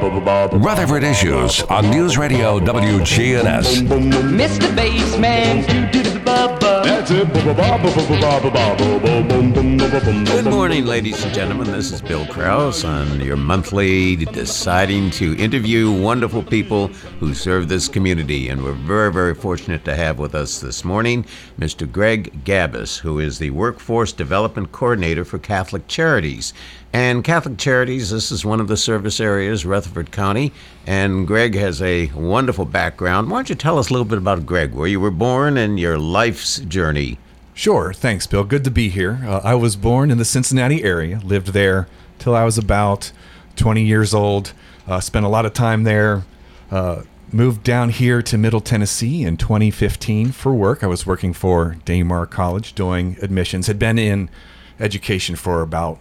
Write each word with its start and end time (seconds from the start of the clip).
Rutherford 0.00 1.02
Issues 1.02 1.60
on 1.62 1.90
News 1.90 2.16
Radio 2.16 2.60
WGNS. 2.60 3.82
Mr. 3.82 4.68
Bassman. 4.76 5.66
That's 6.84 7.10
it. 7.10 7.32
Good 10.26 10.44
morning, 10.44 10.84
ladies 10.84 11.24
and 11.24 11.34
gentlemen. 11.34 11.72
This 11.72 11.90
is 11.90 12.00
Bill 12.00 12.26
Krause 12.26 12.84
on 12.84 13.20
your 13.20 13.36
monthly 13.36 14.16
deciding 14.16 15.10
to 15.12 15.36
interview 15.36 15.90
wonderful 15.90 16.44
people 16.44 16.88
who 17.18 17.34
serve 17.34 17.68
this 17.68 17.88
community. 17.88 18.50
And 18.50 18.62
we're 18.62 18.72
very, 18.72 19.12
very 19.12 19.34
fortunate 19.34 19.84
to 19.86 19.96
have 19.96 20.18
with 20.18 20.34
us 20.34 20.60
this 20.60 20.84
morning 20.84 21.24
Mr. 21.58 21.90
Greg 21.90 22.44
Gabus, 22.44 22.98
who 22.98 23.18
is 23.18 23.38
the 23.38 23.50
Workforce 23.50 24.12
Development 24.12 24.70
Coordinator 24.70 25.24
for 25.24 25.38
Catholic 25.38 25.88
Charities. 25.88 26.52
And 26.92 27.22
Catholic 27.22 27.58
Charities, 27.58 28.10
this 28.10 28.32
is 28.32 28.44
one 28.44 28.60
of 28.60 28.68
the 28.68 28.76
service 28.76 29.20
areas, 29.20 29.66
Rutherford 29.66 30.10
County. 30.10 30.52
And 30.86 31.26
Greg 31.26 31.54
has 31.54 31.82
a 31.82 32.06
wonderful 32.08 32.64
background. 32.64 33.30
Why 33.30 33.38
don't 33.38 33.50
you 33.50 33.54
tell 33.54 33.78
us 33.78 33.90
a 33.90 33.92
little 33.92 34.06
bit 34.06 34.18
about 34.18 34.46
Greg, 34.46 34.72
where 34.72 34.88
you 34.88 34.98
were 34.98 35.10
born 35.10 35.58
and 35.58 35.78
your 35.78 35.98
life's 35.98 36.58
journey? 36.60 37.18
Sure. 37.52 37.92
Thanks, 37.92 38.26
Bill. 38.26 38.44
Good 38.44 38.64
to 38.64 38.70
be 38.70 38.88
here. 38.88 39.20
Uh, 39.22 39.40
I 39.44 39.54
was 39.54 39.76
born 39.76 40.10
in 40.10 40.18
the 40.18 40.24
Cincinnati 40.24 40.82
area, 40.82 41.20
lived 41.24 41.48
there 41.48 41.88
till 42.18 42.34
I 42.34 42.44
was 42.44 42.56
about 42.56 43.12
20 43.56 43.82
years 43.82 44.14
old, 44.14 44.52
uh, 44.86 45.00
spent 45.00 45.26
a 45.26 45.28
lot 45.28 45.44
of 45.44 45.52
time 45.52 45.82
there. 45.82 46.24
Uh, 46.70 47.02
moved 47.32 47.62
down 47.62 47.90
here 47.90 48.22
to 48.22 48.38
Middle 48.38 48.60
Tennessee 48.60 49.22
in 49.22 49.36
2015 49.36 50.32
for 50.32 50.54
work. 50.54 50.82
I 50.82 50.86
was 50.86 51.06
working 51.06 51.34
for 51.34 51.76
Daymar 51.84 52.30
College 52.30 52.74
doing 52.74 53.18
admissions, 53.20 53.66
had 53.66 53.78
been 53.78 53.98
in 53.98 54.30
education 54.80 55.36
for 55.36 55.60
about 55.60 55.98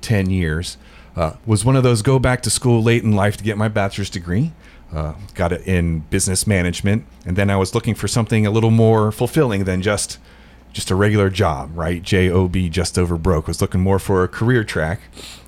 10 0.00 0.30
years. 0.30 0.76
Uh, 1.16 1.34
was 1.44 1.64
one 1.64 1.76
of 1.76 1.82
those 1.82 2.02
go 2.02 2.18
back 2.18 2.42
to 2.42 2.50
school 2.50 2.82
late 2.82 3.02
in 3.02 3.12
life 3.12 3.36
to 3.36 3.44
get 3.44 3.58
my 3.58 3.68
bachelor's 3.68 4.10
degree. 4.10 4.52
Uh, 4.92 5.14
got 5.34 5.52
it 5.52 5.66
in 5.66 6.00
business 6.10 6.46
management, 6.46 7.04
and 7.24 7.36
then 7.36 7.48
I 7.48 7.56
was 7.56 7.74
looking 7.74 7.94
for 7.94 8.08
something 8.08 8.44
a 8.44 8.50
little 8.50 8.72
more 8.72 9.12
fulfilling 9.12 9.64
than 9.64 9.82
just 9.82 10.18
just 10.72 10.90
a 10.90 10.94
regular 10.94 11.30
job, 11.30 11.70
right? 11.74 12.02
Job 12.02 12.52
just 12.70 12.98
over 12.98 13.16
broke. 13.16 13.48
Was 13.48 13.60
looking 13.60 13.80
more 13.80 13.98
for 13.98 14.24
a 14.24 14.28
career 14.28 14.64
track, 14.64 15.00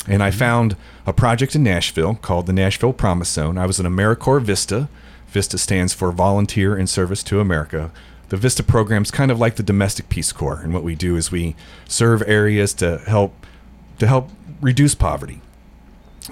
and 0.07 0.23
I 0.23 0.31
found 0.31 0.77
a 1.07 1.13
project 1.13 1.57
in 1.57 1.63
Nashville 1.63 2.15
called 2.15 2.47
the 2.47 2.53
Nashville 2.53 2.93
Promise 2.93 3.31
Zone. 3.31 3.59
I 3.59 3.67
was 3.67 3.81
an 3.81 3.87
AmeriCorps 3.87 4.43
Vista. 4.43 4.89
Vista 5.29 5.59
stands 5.59 5.95
for 5.95 6.13
Volunteer 6.13 6.77
in 6.77 6.87
Service 6.87 7.23
to 7.25 7.41
America. 7.41 7.91
The 8.29 8.37
Vista 8.37 8.63
program 8.63 9.03
is 9.03 9.11
kind 9.11 9.31
of 9.31 9.41
like 9.41 9.57
the 9.57 9.63
Domestic 9.63 10.09
Peace 10.09 10.33
Corps, 10.33 10.61
and 10.63 10.73
what 10.73 10.85
we 10.85 10.95
do 10.95 11.17
is 11.17 11.33
we 11.33 11.57
serve 11.89 12.23
areas 12.27 12.75
to 12.75 12.99
help 13.07 13.47
to 13.99 14.07
help 14.07 14.31
reduce 14.63 14.95
poverty. 14.95 15.43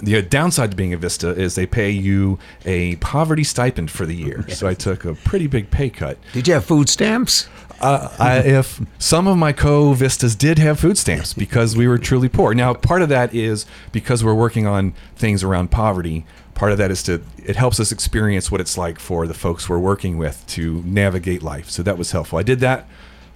The 0.01 0.23
downside 0.23 0.71
to 0.71 0.77
being 0.77 0.95
a 0.95 0.97
Vista 0.97 1.31
is 1.31 1.57
they 1.57 1.67
pay 1.67 1.91
you 1.91 2.39
a 2.65 2.97
poverty 2.97 3.45
stipend 3.45 3.91
for 3.91 4.07
the 4.07 4.15
year. 4.15 4.47
So 4.61 4.67
I 4.67 4.75
took 4.75 5.05
a 5.05 5.15
pretty 5.15 5.47
big 5.47 5.71
pay 5.71 5.91
cut. 5.91 6.19
Did 6.33 6.47
you 6.47 6.55
have 6.55 6.65
food 6.65 6.89
stamps? 6.89 7.49
Uh, 7.81 8.15
I, 8.19 8.39
if 8.41 8.81
some 8.99 9.27
of 9.27 9.39
my 9.39 9.53
co 9.53 9.95
Vistas 9.95 10.37
did 10.37 10.59
have 10.59 10.79
food 10.79 10.99
stamps 10.99 11.33
because 11.33 11.77
we 11.77 11.89
were 11.89 11.97
truly 11.97 12.29
poor. 12.29 12.53
Now, 12.53 12.75
part 12.75 13.01
of 13.01 13.09
that 13.09 13.35
is 13.35 13.65
because 13.91 14.23
we're 14.23 14.35
working 14.35 14.67
on 14.67 14.93
things 15.17 15.43
around 15.43 15.71
poverty. 15.71 16.27
Part 16.55 16.73
of 16.73 16.79
that 16.79 16.91
is 16.91 17.03
to 17.05 17.23
it 17.39 17.57
helps 17.57 17.81
us 17.81 17.91
experience 17.91 18.51
what 18.51 18.61
it's 18.61 18.77
like 18.77 18.99
for 18.99 19.27
the 19.27 19.33
folks 19.33 19.69
we're 19.69 19.79
working 19.79 20.19
with 20.19 20.45
to 20.49 20.83
navigate 20.85 21.43
life. 21.43 21.71
So 21.71 21.83
that 21.83 21.97
was 21.97 22.11
helpful. 22.13 22.39
I 22.39 22.43
did 22.43 22.61
that 22.61 22.87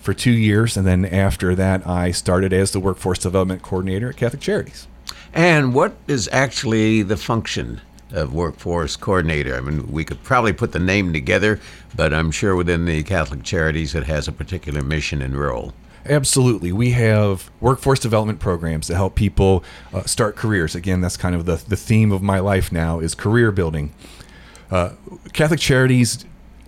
for 0.04 0.12
two 0.12 0.32
years, 0.32 0.76
and 0.76 0.86
then 0.86 1.06
after 1.06 1.54
that, 1.54 1.86
I 1.86 2.10
started 2.10 2.52
as 2.52 2.72
the 2.72 2.78
workforce 2.78 3.18
development 3.20 3.62
coordinator 3.62 4.10
at 4.10 4.18
Catholic 4.18 4.42
Charities. 4.42 4.86
And 5.32 5.72
what 5.72 5.96
is 6.06 6.28
actually 6.30 7.02
the 7.02 7.16
function 7.16 7.80
of 8.12 8.34
workforce 8.34 8.96
coordinator? 8.96 9.56
I 9.56 9.60
mean, 9.60 9.90
we 9.90 10.04
could 10.04 10.22
probably 10.22 10.52
put 10.52 10.72
the 10.72 10.78
name 10.78 11.14
together, 11.14 11.58
but 11.96 12.12
I'm 12.12 12.30
sure 12.30 12.54
within 12.54 12.84
the 12.84 13.02
Catholic 13.02 13.44
Charities 13.44 13.94
it 13.94 14.04
has 14.04 14.28
a 14.28 14.32
particular 14.32 14.82
mission 14.82 15.22
and 15.22 15.36
role. 15.36 15.72
Absolutely. 16.04 16.70
We 16.70 16.90
have 16.90 17.50
workforce 17.62 17.98
development 17.98 18.40
programs 18.40 18.86
to 18.88 18.94
help 18.94 19.14
people 19.14 19.64
uh, 19.94 20.02
start 20.02 20.36
careers. 20.36 20.74
Again, 20.74 21.00
that's 21.00 21.16
kind 21.16 21.34
of 21.34 21.46
the, 21.46 21.56
the 21.56 21.76
theme 21.76 22.12
of 22.12 22.20
my 22.20 22.40
life 22.40 22.70
now 22.70 23.00
is 23.00 23.14
career 23.14 23.50
building. 23.50 23.94
Uh, 24.70 24.90
Catholic 25.32 25.60
Charities 25.60 26.26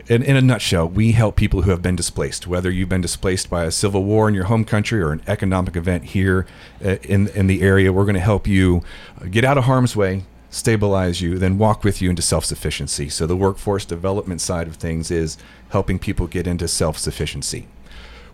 in, 0.09 0.23
in 0.23 0.37
a 0.37 0.41
nutshell, 0.41 0.89
we 0.89 1.13
help 1.13 1.37
people 1.37 1.63
who 1.63 1.71
have 1.71 1.83
been 1.83 1.97
displaced, 1.97 2.47
whether 2.47 2.71
you've 2.71 2.89
been 2.89 3.01
displaced 3.01 3.51
by 3.51 3.65
a 3.65 3.71
civil 3.71 4.05
war 4.05 4.29
in 4.29 4.35
your 4.35 4.45
home 4.45 4.65
country 4.65 5.01
or 5.03 5.11
an 5.13 5.23
economic 5.27 5.77
event 5.77 6.05
here 6.05 6.47
uh, 6.85 6.97
in, 7.03 7.29
in 7.29 7.49
the 7.49 7.63
area. 7.63 7.93
We're 7.93 8.05
going 8.05 8.15
to 8.15 8.21
help 8.21 8.47
you 8.47 8.83
get 9.31 9.45
out 9.45 9.59
of 9.59 9.65
harm's 9.65 9.97
way, 9.97 10.25
stabilize 10.49 11.21
you, 11.21 11.39
then 11.39 11.59
walk 11.59 11.83
with 11.83 12.01
you 12.01 12.09
into 12.09 12.23
self 12.23 12.45
sufficiency. 12.45 13.09
So, 13.09 13.27
the 13.27 13.37
workforce 13.37 13.85
development 13.85 14.41
side 14.41 14.69
of 14.69 14.77
things 14.77 15.11
is 15.11 15.37
helping 15.71 15.99
people 15.99 16.27
get 16.29 16.47
into 16.47 16.69
self 16.69 16.99
sufficiency. 16.99 17.67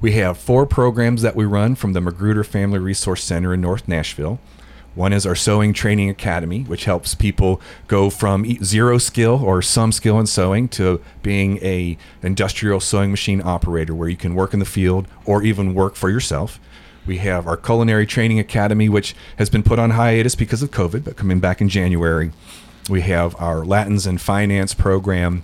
We 0.01 0.13
have 0.13 0.37
four 0.37 0.67
programs 0.67 1.23
that 1.23 1.37
we 1.37 1.45
run 1.45 1.75
from 1.77 1.93
the 1.93 2.01
Magruder 2.01 2.45
Family 2.45 2.81
Resource 2.81 3.23
Center 3.23 3.55
in 3.55 3.61
North 3.61 3.87
Nashville. 3.89 4.41
One 4.95 5.15
is 5.15 5.25
our 5.25 5.35
Sewing 5.35 5.73
Training 5.73 6.11
Academy, 6.11 6.63
which 6.63 6.85
helps 6.85 7.15
people 7.15 7.63
go 7.89 8.11
from 8.11 8.45
zero 8.63 8.99
skill 8.99 9.43
or 9.43 9.63
some 9.63 9.91
skill 9.91 10.21
in 10.21 10.27
sewing 10.27 10.69
to 10.71 11.01
being 11.23 11.57
a 11.65 11.97
industrial 12.23 12.79
sewing 12.79 13.11
machine 13.11 13.41
operator, 13.43 13.95
where 13.95 14.11
you 14.11 14.17
can 14.17 14.35
work 14.35 14.53
in 14.53 14.61
the 14.61 14.67
field 14.67 15.09
or 15.25 15.43
even 15.43 15.75
work 15.75 15.95
for 15.95 16.11
yourself. 16.11 16.61
We 17.07 17.19
have 17.19 17.47
our 17.47 17.57
Culinary 17.57 18.07
Training 18.07 18.39
Academy, 18.39 18.89
which 18.89 19.17
has 19.39 19.49
been 19.49 19.63
put 19.63 19.79
on 19.79 19.91
hiatus 19.91 20.35
because 20.35 20.63
of 20.63 20.71
COVID, 20.71 21.05
but 21.05 21.17
coming 21.17 21.41
back 21.41 21.61
in 21.61 21.71
January. 21.71 22.31
We 22.91 23.01
have 23.01 23.35
our 23.41 23.65
Latins 23.65 24.07
and 24.07 24.21
Finance 24.21 24.75
program, 24.75 25.43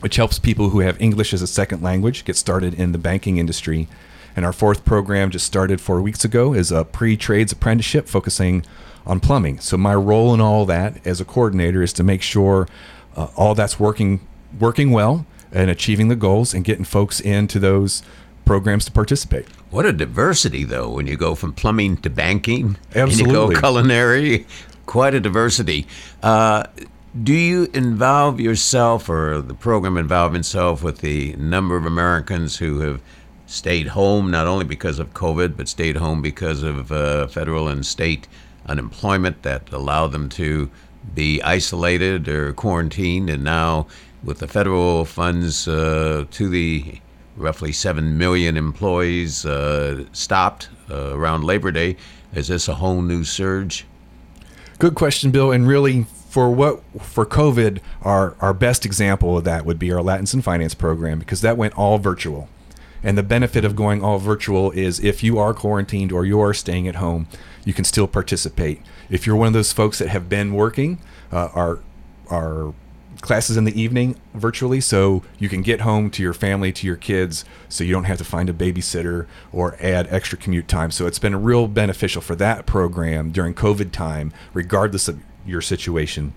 which 0.00 0.16
helps 0.16 0.40
people 0.40 0.70
who 0.70 0.80
have 0.80 1.00
English 1.00 1.32
as 1.32 1.40
a 1.40 1.46
second 1.46 1.82
language 1.82 2.24
get 2.24 2.36
started 2.36 2.74
in 2.74 2.90
the 2.90 2.98
banking 2.98 3.38
industry. 3.38 3.86
And 4.34 4.44
our 4.44 4.52
fourth 4.52 4.84
program 4.84 5.30
just 5.30 5.46
started 5.46 5.80
four 5.80 6.00
weeks 6.00 6.24
ago 6.24 6.54
is 6.54 6.72
a 6.72 6.84
pre-trades 6.84 7.52
apprenticeship 7.52 8.08
focusing 8.08 8.64
on 9.06 9.20
plumbing. 9.20 9.58
So 9.60 9.76
my 9.76 9.94
role 9.94 10.32
in 10.32 10.40
all 10.40 10.64
that 10.66 11.04
as 11.06 11.20
a 11.20 11.24
coordinator 11.24 11.82
is 11.82 11.92
to 11.94 12.02
make 12.02 12.22
sure 12.22 12.68
uh, 13.16 13.28
all 13.36 13.54
that's 13.54 13.78
working 13.78 14.26
working 14.58 14.90
well 14.90 15.26
and 15.50 15.70
achieving 15.70 16.08
the 16.08 16.16
goals 16.16 16.54
and 16.54 16.64
getting 16.64 16.84
folks 16.84 17.20
into 17.20 17.58
those 17.58 18.02
programs 18.44 18.84
to 18.86 18.92
participate. 18.92 19.46
What 19.70 19.86
a 19.86 19.92
diversity, 19.92 20.64
though, 20.64 20.90
when 20.90 21.06
you 21.06 21.16
go 21.16 21.34
from 21.34 21.52
plumbing 21.52 21.98
to 21.98 22.10
banking 22.10 22.76
and 22.94 23.12
you 23.12 23.26
go 23.26 23.50
culinary. 23.50 24.46
Quite 24.86 25.14
a 25.14 25.20
diversity. 25.20 25.86
Uh, 26.22 26.64
do 27.22 27.32
you 27.32 27.68
involve 27.72 28.40
yourself 28.40 29.08
or 29.08 29.40
the 29.40 29.54
program 29.54 29.96
involve 29.96 30.34
itself 30.34 30.82
with 30.82 30.98
the 30.98 31.34
number 31.36 31.76
of 31.76 31.86
Americans 31.86 32.56
who 32.56 32.80
have 32.80 33.00
stayed 33.52 33.88
home, 33.88 34.30
not 34.30 34.46
only 34.46 34.64
because 34.64 34.98
of 34.98 35.12
COVID, 35.12 35.58
but 35.58 35.68
stayed 35.68 35.96
home 35.96 36.22
because 36.22 36.62
of 36.62 36.90
uh, 36.90 37.26
federal 37.26 37.68
and 37.68 37.84
state 37.84 38.26
unemployment 38.64 39.42
that 39.42 39.70
allowed 39.70 40.08
them 40.08 40.30
to 40.30 40.70
be 41.14 41.42
isolated 41.42 42.28
or 42.28 42.54
quarantined, 42.54 43.28
and 43.28 43.44
now 43.44 43.86
with 44.24 44.38
the 44.38 44.48
federal 44.48 45.04
funds 45.04 45.68
uh, 45.68 46.24
to 46.30 46.48
the 46.48 46.98
roughly 47.36 47.72
7 47.72 48.16
million 48.16 48.56
employees 48.56 49.44
uh, 49.44 50.04
stopped 50.12 50.70
uh, 50.90 51.14
around 51.14 51.44
Labor 51.44 51.70
Day, 51.70 51.96
is 52.34 52.48
this 52.48 52.68
a 52.68 52.76
whole 52.76 53.02
new 53.02 53.22
surge? 53.22 53.84
Good 54.78 54.94
question, 54.94 55.30
Bill. 55.30 55.52
And 55.52 55.66
really, 55.68 56.06
for 56.30 56.50
what 56.50 56.82
for 57.02 57.26
COVID, 57.26 57.80
our 58.00 58.34
our 58.40 58.54
best 58.54 58.86
example 58.86 59.36
of 59.36 59.44
that 59.44 59.66
would 59.66 59.78
be 59.78 59.92
our 59.92 60.00
Latins 60.00 60.32
and 60.32 60.42
Finance 60.42 60.72
program 60.72 61.18
because 61.18 61.42
that 61.42 61.58
went 61.58 61.76
all 61.76 61.98
virtual. 61.98 62.48
And 63.02 63.18
the 63.18 63.22
benefit 63.22 63.64
of 63.64 63.74
going 63.74 64.02
all 64.02 64.18
virtual 64.18 64.70
is 64.70 65.00
if 65.00 65.22
you 65.22 65.38
are 65.38 65.54
quarantined 65.54 66.12
or 66.12 66.24
you 66.24 66.40
are 66.40 66.54
staying 66.54 66.86
at 66.86 66.96
home, 66.96 67.26
you 67.64 67.74
can 67.74 67.84
still 67.84 68.06
participate. 68.06 68.80
If 69.10 69.26
you're 69.26 69.36
one 69.36 69.48
of 69.48 69.52
those 69.52 69.72
folks 69.72 69.98
that 69.98 70.08
have 70.08 70.28
been 70.28 70.54
working, 70.54 70.98
uh, 71.30 71.48
our 71.54 71.80
our 72.30 72.74
classes 73.20 73.56
in 73.56 73.64
the 73.64 73.80
evening 73.80 74.16
virtually 74.34 74.80
so 74.80 75.22
you 75.38 75.48
can 75.48 75.62
get 75.62 75.82
home 75.82 76.10
to 76.10 76.22
your 76.22 76.32
family 76.32 76.72
to 76.72 76.86
your 76.86 76.96
kids 76.96 77.44
so 77.68 77.84
you 77.84 77.92
don't 77.92 78.04
have 78.04 78.18
to 78.18 78.24
find 78.24 78.50
a 78.50 78.52
babysitter 78.52 79.26
or 79.52 79.76
add 79.80 80.08
extra 80.10 80.36
commute 80.36 80.66
time 80.66 80.90
so 80.90 81.06
it's 81.06 81.20
been 81.20 81.40
real 81.40 81.68
beneficial 81.68 82.20
for 82.20 82.34
that 82.34 82.66
program 82.66 83.30
during 83.30 83.54
covid 83.54 83.92
time 83.92 84.32
regardless 84.52 85.06
of 85.06 85.20
your 85.46 85.60
situation 85.60 86.32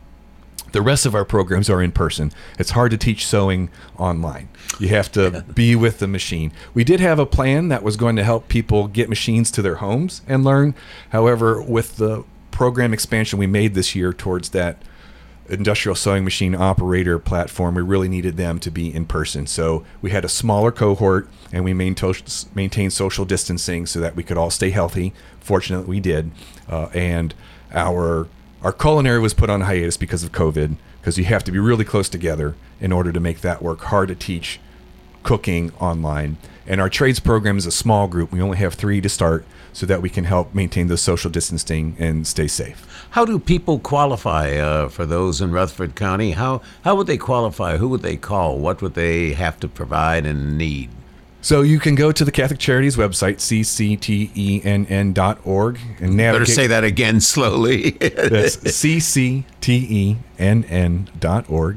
the 0.72 0.82
rest 0.82 1.06
of 1.06 1.16
our 1.16 1.24
programs 1.24 1.70
are 1.70 1.82
in 1.82 1.94
person. 1.94 2.34
It's 2.60 2.72
hard 2.72 2.92
to 2.92 2.98
teach 2.98 3.26
sewing 3.26 3.70
online. 3.98 4.50
You 4.78 4.90
have 4.90 5.10
to 5.14 5.46
be 5.56 5.74
with 5.74 6.00
the 6.00 6.08
machine. 6.08 6.52
We 6.74 6.84
did 6.84 7.00
have 7.00 7.18
a 7.18 7.26
plan 7.26 7.70
that 7.70 7.82
was 7.82 7.96
going 7.96 8.18
to 8.18 8.26
help 8.26 8.50
people 8.50 8.88
get 8.88 9.08
machines 9.08 9.52
to 9.52 9.62
their 9.62 9.76
homes 9.76 10.22
and 10.28 10.44
learn. 10.44 10.76
However, 11.12 11.62
with 11.62 11.96
the 11.96 12.26
program 12.52 12.94
expansion 12.94 13.40
we 13.40 13.48
made 13.48 13.74
this 13.74 13.96
year 13.96 14.12
towards 14.12 14.50
that 14.50 14.82
industrial 15.48 15.96
sewing 15.96 16.24
machine 16.24 16.54
operator 16.54 17.20
platform, 17.20 17.76
we 17.76 17.82
really 17.82 18.10
needed 18.10 18.36
them 18.36 18.60
to 18.60 18.70
be 18.70 18.94
in 18.94 19.06
person. 19.06 19.48
So 19.48 19.86
we 20.02 20.12
had 20.12 20.26
a 20.26 20.30
smaller 20.30 20.74
cohort 20.74 21.30
and 21.54 21.64
we 21.64 21.74
maintained 21.74 22.92
social 22.92 23.24
distancing 23.24 23.86
so 23.86 24.00
that 24.02 24.16
we 24.16 24.24
could 24.24 24.38
all 24.38 24.50
stay 24.50 24.72
healthy. 24.72 25.14
Fortunately, 25.40 25.88
we 25.88 26.00
did. 26.02 26.32
Uh, 26.68 26.90
and 26.94 27.34
our 27.72 28.28
our 28.66 28.74
culinary 28.74 29.20
was 29.20 29.36
put 29.36 29.52
on 29.52 29.62
hiatus 29.62 29.96
because 29.96 30.24
of 30.24 30.32
COVID, 30.32 30.78
because 31.00 31.20
you 31.20 31.24
have 31.26 31.44
to 31.44 31.52
be 31.52 31.60
really 31.60 31.86
close 31.86 32.10
together 32.10 32.56
in 32.82 32.92
order 32.92 33.12
to 33.12 33.20
make 33.20 33.42
that 33.42 33.62
work. 33.62 33.80
Hard 33.82 34.08
to 34.08 34.16
teach 34.16 34.60
cooking 35.22 35.72
online. 35.80 36.38
And 36.66 36.82
our 36.82 36.90
trades 36.90 37.20
program 37.20 37.60
is 37.60 37.68
a 37.68 37.72
small 37.72 38.08
group. 38.08 38.32
We 38.32 38.42
only 38.42 38.58
have 38.58 38.74
three 38.74 39.02
to 39.02 39.08
start 39.08 39.46
so 39.72 39.86
that 39.86 40.02
we 40.02 40.10
can 40.10 40.24
help 40.24 40.56
maintain 40.56 40.88
the 40.88 40.98
social 40.98 41.30
distancing 41.30 41.96
and 42.00 42.26
stay 42.26 42.48
safe. 42.48 43.08
How 43.12 43.24
do 43.24 43.38
people 43.38 43.78
qualify 43.78 44.56
uh, 44.56 44.90
for 44.90 45.06
those 45.06 45.42
in 45.42 45.52
Rutherford 45.52 45.94
County? 45.94 46.32
How 46.32 46.64
how 46.82 46.96
would 46.96 47.06
they 47.06 47.18
qualify? 47.18 47.78
Who 47.78 47.90
would 47.90 48.02
they 48.02 48.18
call? 48.18 48.58
What 48.58 48.82
would 48.82 48.96
they 48.96 49.34
have 49.34 49.60
to 49.60 49.68
provide 49.68 50.26
and 50.26 50.58
need? 50.58 50.90
So 51.46 51.62
you 51.62 51.80
can 51.80 51.94
go 51.94 52.12
to 52.12 52.26
the 52.26 52.32
Catholic 52.32 52.60
Charities 52.60 52.96
website, 52.96 53.36
E 53.52 53.62
cctenn.org, 53.96 55.80
and 56.00 56.18
navigate. 56.18 56.42
Better 56.42 56.52
say 56.52 56.66
that 56.66 56.84
again 56.84 57.22
slowly. 57.22 57.92
That's 57.92 58.58
cctenn.org. 59.62 60.20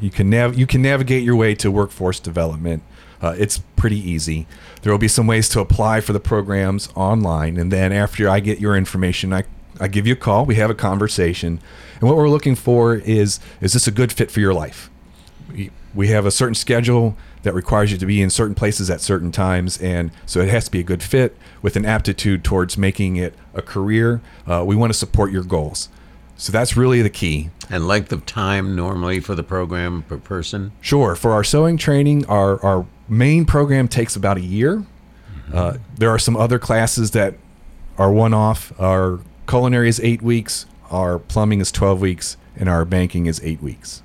You 0.02 0.10
can 0.10 0.30
nav- 0.30 0.58
you 0.58 0.66
can 0.66 0.80
navigate 0.80 1.22
your 1.22 1.36
way 1.36 1.54
to 1.56 1.70
workforce 1.70 2.18
development. 2.18 2.82
Uh, 3.20 3.34
it's 3.38 3.58
pretty 3.76 3.98
easy. 3.98 4.46
There 4.80 4.90
will 4.90 4.98
be 4.98 5.06
some 5.06 5.26
ways 5.26 5.50
to 5.50 5.60
apply 5.60 6.00
for 6.00 6.14
the 6.14 6.20
programs 6.20 6.88
online, 6.94 7.58
and 7.58 7.70
then 7.70 7.92
after 7.92 8.26
I 8.26 8.40
get 8.40 8.60
your 8.60 8.74
information, 8.74 9.34
I 9.34 9.42
I 9.78 9.88
give 9.88 10.06
you 10.06 10.14
a 10.14 10.16
call. 10.16 10.46
We 10.46 10.54
have 10.54 10.70
a 10.70 10.74
conversation, 10.74 11.60
and 12.00 12.08
what 12.08 12.16
we're 12.16 12.30
looking 12.30 12.54
for 12.54 12.94
is 12.94 13.38
is 13.60 13.74
this 13.74 13.86
a 13.86 13.90
good 13.90 14.14
fit 14.14 14.30
for 14.30 14.40
your 14.40 14.54
life? 14.54 14.88
We, 15.52 15.72
we 15.94 16.08
have 16.08 16.24
a 16.24 16.30
certain 16.30 16.54
schedule 16.54 17.18
that 17.42 17.54
requires 17.54 17.92
you 17.92 17.98
to 17.98 18.06
be 18.06 18.20
in 18.20 18.30
certain 18.30 18.54
places 18.54 18.90
at 18.90 19.00
certain 19.00 19.30
times, 19.32 19.78
and 19.80 20.10
so 20.26 20.40
it 20.40 20.48
has 20.48 20.64
to 20.66 20.70
be 20.70 20.80
a 20.80 20.84
good 20.84 21.02
fit 21.02 21.36
with 21.62 21.76
an 21.76 21.84
aptitude 21.84 22.44
towards 22.44 22.76
making 22.76 23.16
it 23.16 23.34
a 23.54 23.62
career. 23.62 24.20
Uh, 24.46 24.64
we 24.66 24.76
want 24.76 24.92
to 24.92 24.98
support 24.98 25.30
your 25.32 25.42
goals, 25.44 25.88
so 26.36 26.52
that's 26.52 26.76
really 26.76 27.02
the 27.02 27.10
key. 27.10 27.50
and 27.70 27.86
length 27.86 28.12
of 28.12 28.24
time 28.24 28.74
normally 28.74 29.20
for 29.20 29.34
the 29.34 29.42
program 29.42 30.02
per 30.02 30.16
person? 30.18 30.72
Sure. 30.80 31.14
For 31.14 31.32
our 31.32 31.44
sewing 31.44 31.76
training, 31.76 32.24
our, 32.26 32.62
our 32.64 32.86
main 33.08 33.44
program 33.44 33.88
takes 33.88 34.16
about 34.16 34.36
a 34.38 34.42
year. 34.42 34.84
Uh, 35.52 35.78
there 35.96 36.10
are 36.10 36.18
some 36.18 36.36
other 36.36 36.58
classes 36.58 37.12
that 37.12 37.34
are 37.96 38.12
one 38.12 38.34
off. 38.34 38.72
Our 38.78 39.20
culinary 39.46 39.88
is 39.88 39.98
eight 40.00 40.20
weeks, 40.22 40.66
our 40.90 41.18
plumbing 41.18 41.60
is 41.60 41.72
12 41.72 42.00
weeks, 42.00 42.36
and 42.56 42.68
our 42.68 42.84
banking 42.84 43.26
is 43.26 43.40
eight 43.42 43.62
weeks. 43.62 44.02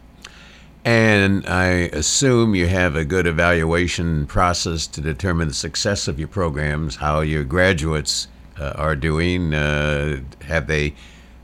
And 0.85 1.47
I 1.47 1.89
assume 1.93 2.55
you 2.55 2.67
have 2.67 2.95
a 2.95 3.05
good 3.05 3.25
evaluation 3.25 4.27
process 4.27 4.85
to 4.87 5.01
determine 5.01 5.47
the 5.47 5.53
success 5.53 6.07
of 6.07 6.19
your 6.19 6.27
programs, 6.27 6.97
how 6.97 7.21
your 7.21 7.45
graduates 7.45 8.27
uh, 8.59 8.73
are 8.75 8.95
doing. 8.95 9.53
Uh, 9.53 10.21
have 10.41 10.67
they, 10.67 10.93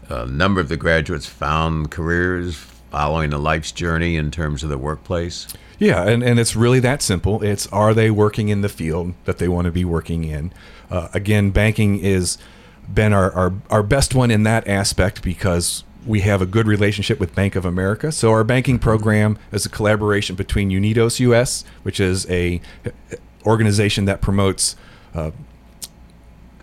a 0.09 0.25
number 0.25 0.59
of 0.59 0.68
the 0.68 0.77
graduates 0.77 1.25
found 1.25 1.89
careers 1.89 2.56
following 2.91 3.31
a 3.31 3.38
life's 3.38 3.71
journey 3.71 4.18
in 4.18 4.30
terms 4.30 4.63
of 4.63 4.69
the 4.69 4.77
workplace? 4.77 5.47
Yeah, 5.77 6.06
and, 6.06 6.21
and 6.21 6.38
it's 6.38 6.57
really 6.57 6.81
that 6.81 7.01
simple. 7.01 7.42
It's 7.42 7.65
are 7.68 7.94
they 7.94 8.12
working 8.12 8.50
in 8.50 8.59
the 8.59 8.69
field 8.69 9.13
that 9.24 9.38
they 9.38 9.47
want 9.47 9.65
to 9.65 9.71
be 9.71 9.85
working 9.85 10.25
in? 10.25 10.51
Uh, 10.92 11.07
again, 11.13 11.51
banking 11.51 12.00
is 12.00 12.38
been 12.94 13.13
our, 13.13 13.31
our, 13.31 13.53
our 13.69 13.83
best 13.83 14.15
one 14.15 14.31
in 14.31 14.44
that 14.44 14.68
aspect 14.68 15.21
because 15.21 15.83
we 16.09 16.21
have 16.21 16.41
a 16.41 16.45
good 16.47 16.65
relationship 16.65 17.19
with 17.19 17.35
Bank 17.35 17.56
of 17.56 17.65
America. 17.65 18.11
So 18.11 18.31
our 18.31 18.44
banking 18.44 18.79
program 18.79 19.38
is 19.51 19.67
a 19.67 19.69
collaboration 19.69 20.35
between 20.35 20.71
Unidos 20.71 21.19
US, 21.19 21.63
which 21.83 22.00
is 22.00 22.27
a 22.31 22.59
uh, 22.83 22.89
organization 23.45 24.06
that 24.06 24.19
promotes 24.19 24.75
uh, 25.13 25.29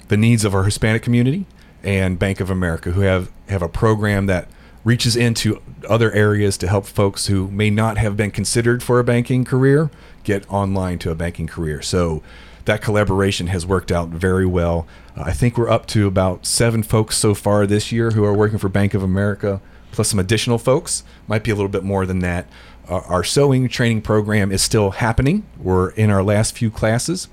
the 0.09 0.17
needs 0.17 0.45
of 0.45 0.53
our 0.53 0.65
Hispanic 0.65 1.03
community, 1.03 1.47
and 1.85 2.19
Bank 2.19 2.41
of 2.41 2.51
America, 2.51 2.91
who 2.91 3.03
have, 3.03 3.31
have 3.49 3.63
a 3.63 3.69
program 3.69 4.27
that 4.27 4.49
reaches 4.83 5.15
into 5.15 5.63
other 5.89 6.11
areas 6.11 6.59
to 6.59 6.67
help 6.67 6.85
folks 6.85 7.29
who 7.29 7.49
may 7.49 7.71
not 7.71 7.99
have 7.99 8.17
been 8.17 8.33
considered 8.33 8.83
for 8.83 8.99
a 8.99 9.05
banking 9.05 9.45
career 9.45 9.93
get 10.25 10.49
online 10.51 10.99
to 10.99 11.13
a 11.13 11.15
banking 11.15 11.47
career. 11.47 11.81
So 11.83 12.21
that 12.67 12.83
collaboration 12.83 13.47
has 13.49 13.65
worked 13.65 13.91
out 13.91 14.09
very 14.09 14.47
well. 14.47 14.87
Uh, 15.17 15.23
I 15.27 15.33
think 15.33 15.57
we're 15.57 15.71
up 15.71 15.87
to 15.87 16.07
about 16.07 16.45
seven 16.47 16.83
folks 16.83 17.17
so 17.17 17.35
far 17.35 17.67
this 17.67 17.91
year 17.91 18.11
who 18.11 18.25
are 18.25 18.35
working 18.35 18.59
for 18.59 18.69
Bank 18.69 18.93
of 18.93 19.03
America, 19.03 19.61
plus 19.93 20.09
some 20.09 20.19
additional 20.19 20.59
folks. 20.59 21.03
Might 21.27 21.45
be 21.45 21.51
a 21.51 21.55
little 21.55 21.71
bit 21.71 21.85
more 21.85 22.05
than 22.05 22.19
that. 22.21 22.47
Uh, 22.89 23.01
our 23.09 23.25
sewing 23.25 23.69
training 23.69 24.03
program 24.03 24.53
is 24.53 24.63
still 24.63 24.91
happening. 24.91 25.45
We're 25.59 25.91
in 25.91 26.11
our 26.11 26.23
last 26.23 26.57
few 26.57 26.71
classes. 26.71 27.29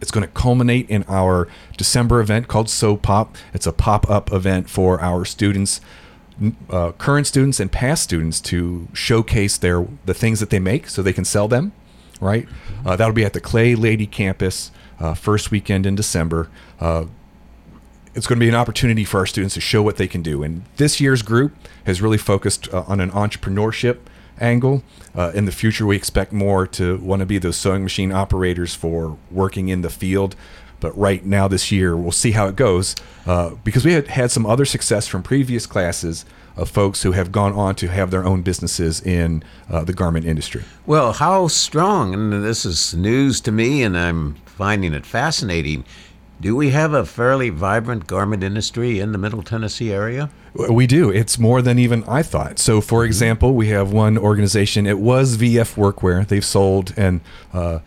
It's 0.00 0.10
going 0.10 0.26
to 0.26 0.32
culminate 0.32 0.88
in 0.88 1.04
our 1.08 1.48
December 1.76 2.20
event 2.20 2.46
called 2.46 2.70
Sew 2.70 2.96
Pop. 2.96 3.36
It's 3.52 3.66
a 3.66 3.72
pop 3.72 4.08
up 4.08 4.32
event 4.32 4.70
for 4.70 5.00
our 5.00 5.24
students, 5.24 5.80
uh, 6.70 6.92
current 6.92 7.26
students 7.26 7.58
and 7.58 7.70
past 7.70 8.04
students, 8.04 8.40
to 8.42 8.86
showcase 8.92 9.56
their 9.56 9.86
the 10.06 10.14
things 10.14 10.38
that 10.38 10.50
they 10.50 10.60
make 10.60 10.88
so 10.88 11.02
they 11.02 11.12
can 11.12 11.24
sell 11.24 11.48
them. 11.48 11.72
Right? 12.20 12.48
Uh, 12.84 12.96
that'll 12.96 13.14
be 13.14 13.24
at 13.24 13.32
the 13.32 13.40
Clay 13.40 13.74
Lady 13.74 14.06
campus 14.06 14.70
uh, 14.98 15.14
first 15.14 15.50
weekend 15.50 15.86
in 15.86 15.94
December. 15.94 16.48
Uh, 16.80 17.06
it's 18.14 18.26
going 18.26 18.38
to 18.38 18.44
be 18.44 18.48
an 18.48 18.54
opportunity 18.54 19.04
for 19.04 19.18
our 19.18 19.26
students 19.26 19.54
to 19.54 19.60
show 19.60 19.82
what 19.82 19.96
they 19.96 20.08
can 20.08 20.22
do. 20.22 20.42
And 20.42 20.64
this 20.76 21.00
year's 21.00 21.22
group 21.22 21.54
has 21.84 22.02
really 22.02 22.18
focused 22.18 22.72
uh, 22.74 22.84
on 22.88 23.00
an 23.00 23.10
entrepreneurship 23.12 23.98
angle. 24.40 24.82
Uh, 25.14 25.30
in 25.34 25.44
the 25.44 25.52
future, 25.52 25.86
we 25.86 25.96
expect 25.96 26.32
more 26.32 26.66
to 26.66 26.96
want 26.98 27.20
to 27.20 27.26
be 27.26 27.38
those 27.38 27.56
sewing 27.56 27.82
machine 27.82 28.12
operators 28.12 28.74
for 28.74 29.16
working 29.30 29.68
in 29.68 29.82
the 29.82 29.90
field. 29.90 30.34
But 30.80 30.96
right 30.96 31.24
now, 31.24 31.48
this 31.48 31.72
year, 31.72 31.96
we'll 31.96 32.12
see 32.12 32.32
how 32.32 32.46
it 32.46 32.56
goes 32.56 32.94
uh, 33.26 33.50
because 33.64 33.84
we 33.84 33.92
had 33.92 34.08
had 34.08 34.30
some 34.30 34.46
other 34.46 34.64
success 34.64 35.06
from 35.08 35.22
previous 35.22 35.66
classes 35.66 36.24
of 36.58 36.68
folks 36.68 37.02
who 37.02 37.12
have 37.12 37.32
gone 37.32 37.52
on 37.52 37.74
to 37.76 37.88
have 37.88 38.10
their 38.10 38.24
own 38.24 38.42
businesses 38.42 39.00
in 39.00 39.42
uh, 39.70 39.84
the 39.84 39.92
garment 39.92 40.26
industry. 40.26 40.64
Well, 40.84 41.12
how 41.14 41.48
strong, 41.48 42.12
and 42.12 42.44
this 42.44 42.66
is 42.66 42.94
news 42.94 43.40
to 43.42 43.52
me, 43.52 43.82
and 43.82 43.96
I'm 43.96 44.34
finding 44.44 44.92
it 44.92 45.06
fascinating. 45.06 45.84
Do 46.40 46.54
we 46.54 46.70
have 46.70 46.92
a 46.92 47.04
fairly 47.04 47.50
vibrant 47.50 48.06
garment 48.06 48.44
industry 48.44 49.00
in 49.00 49.12
the 49.12 49.18
Middle 49.18 49.42
Tennessee 49.42 49.92
area? 49.92 50.30
We 50.54 50.86
do. 50.86 51.10
It's 51.10 51.38
more 51.38 51.62
than 51.62 51.78
even 51.78 52.04
I 52.04 52.22
thought. 52.22 52.58
So, 52.58 52.80
for 52.80 53.04
example, 53.04 53.54
we 53.54 53.68
have 53.68 53.92
one 53.92 54.18
organization. 54.18 54.86
It 54.86 54.98
was 54.98 55.36
VF 55.36 55.74
Workwear. 55.74 56.26
They've 56.26 56.44
sold, 56.44 56.92
and 56.96 57.20
uh, 57.52 57.80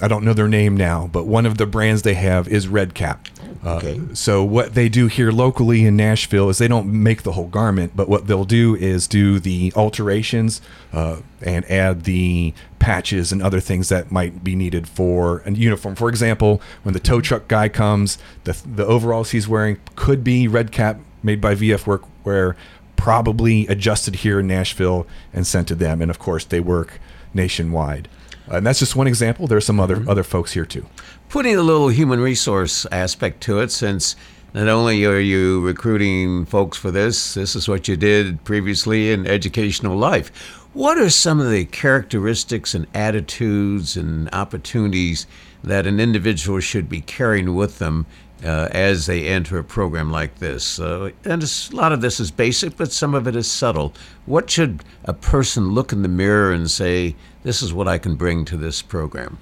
I 0.00 0.08
don't 0.08 0.24
know 0.24 0.32
their 0.32 0.48
name 0.48 0.76
now, 0.76 1.08
but 1.12 1.26
one 1.26 1.46
of 1.46 1.58
the 1.58 1.66
brands 1.66 2.02
they 2.02 2.14
have 2.14 2.48
is 2.48 2.68
Red 2.68 2.94
Kap. 2.94 3.26
Okay. 3.64 3.98
Uh, 3.98 4.14
so 4.14 4.42
what 4.42 4.74
they 4.74 4.88
do 4.88 5.06
here 5.06 5.30
locally 5.30 5.84
in 5.84 5.96
Nashville 5.96 6.48
is 6.48 6.58
they 6.58 6.68
don't 6.68 6.86
make 6.86 7.22
the 7.22 7.32
whole 7.32 7.48
garment, 7.48 7.92
but 7.94 8.08
what 8.08 8.26
they'll 8.26 8.44
do 8.44 8.74
is 8.74 9.06
do 9.06 9.38
the 9.38 9.72
alterations 9.76 10.60
uh, 10.92 11.18
and 11.42 11.64
add 11.70 12.04
the 12.04 12.54
patches 12.78 13.32
and 13.32 13.42
other 13.42 13.60
things 13.60 13.88
that 13.90 14.10
might 14.10 14.42
be 14.42 14.56
needed 14.56 14.88
for 14.88 15.42
a 15.44 15.52
uniform. 15.52 15.94
For 15.94 16.08
example, 16.08 16.60
when 16.82 16.92
the 16.92 17.00
tow 17.00 17.20
truck 17.20 17.48
guy 17.48 17.68
comes, 17.68 18.18
the 18.44 18.60
the 18.64 18.86
overalls 18.86 19.30
he's 19.30 19.48
wearing 19.48 19.78
could 19.96 20.24
be 20.24 20.48
Red 20.48 20.72
Kap 20.72 20.98
made 21.22 21.40
by 21.40 21.54
VF 21.54 21.84
Workwear, 21.84 22.54
probably 22.96 23.66
adjusted 23.66 24.16
here 24.16 24.40
in 24.40 24.46
Nashville 24.46 25.06
and 25.32 25.46
sent 25.46 25.68
to 25.68 25.74
them. 25.74 26.00
And 26.00 26.10
of 26.10 26.18
course, 26.18 26.44
they 26.44 26.60
work 26.60 26.98
nationwide. 27.34 28.08
And 28.50 28.66
that's 28.66 28.80
just 28.80 28.96
one 28.96 29.06
example. 29.06 29.46
There 29.46 29.58
are 29.58 29.62
some 29.62 29.80
other 29.80 30.04
other 30.08 30.24
folks 30.24 30.52
here 30.52 30.66
too. 30.66 30.86
Putting 31.28 31.56
a 31.56 31.62
little 31.62 31.88
human 31.88 32.20
resource 32.20 32.86
aspect 32.90 33.40
to 33.42 33.60
it, 33.60 33.70
since 33.70 34.16
not 34.52 34.66
only 34.66 35.04
are 35.06 35.20
you 35.20 35.60
recruiting 35.60 36.44
folks 36.44 36.76
for 36.76 36.90
this, 36.90 37.34
this 37.34 37.54
is 37.54 37.68
what 37.68 37.86
you 37.86 37.96
did 37.96 38.42
previously 38.44 39.12
in 39.12 39.26
educational 39.26 39.96
life. 39.96 40.30
What 40.72 40.98
are 40.98 41.10
some 41.10 41.40
of 41.40 41.50
the 41.50 41.64
characteristics 41.66 42.74
and 42.74 42.86
attitudes 42.94 43.96
and 43.96 44.28
opportunities 44.32 45.26
that 45.62 45.86
an 45.86 46.00
individual 46.00 46.60
should 46.60 46.88
be 46.88 47.00
carrying 47.00 47.54
with 47.54 47.78
them 47.78 48.06
uh, 48.44 48.68
as 48.70 49.06
they 49.06 49.26
enter 49.26 49.58
a 49.58 49.64
program 49.64 50.10
like 50.10 50.38
this? 50.38 50.80
Uh, 50.80 51.10
and 51.24 51.42
a 51.42 51.76
lot 51.76 51.92
of 51.92 52.00
this 52.00 52.18
is 52.18 52.30
basic, 52.30 52.76
but 52.76 52.92
some 52.92 53.14
of 53.14 53.28
it 53.28 53.36
is 53.36 53.50
subtle. 53.50 53.92
What 54.26 54.50
should 54.50 54.82
a 55.04 55.12
person 55.12 55.70
look 55.70 55.92
in 55.92 56.02
the 56.02 56.08
mirror 56.08 56.52
and 56.52 56.70
say, 56.70 57.14
this 57.42 57.62
is 57.62 57.72
what 57.72 57.88
I 57.88 57.98
can 57.98 58.16
bring 58.16 58.44
to 58.46 58.56
this 58.56 58.82
program? 58.82 59.38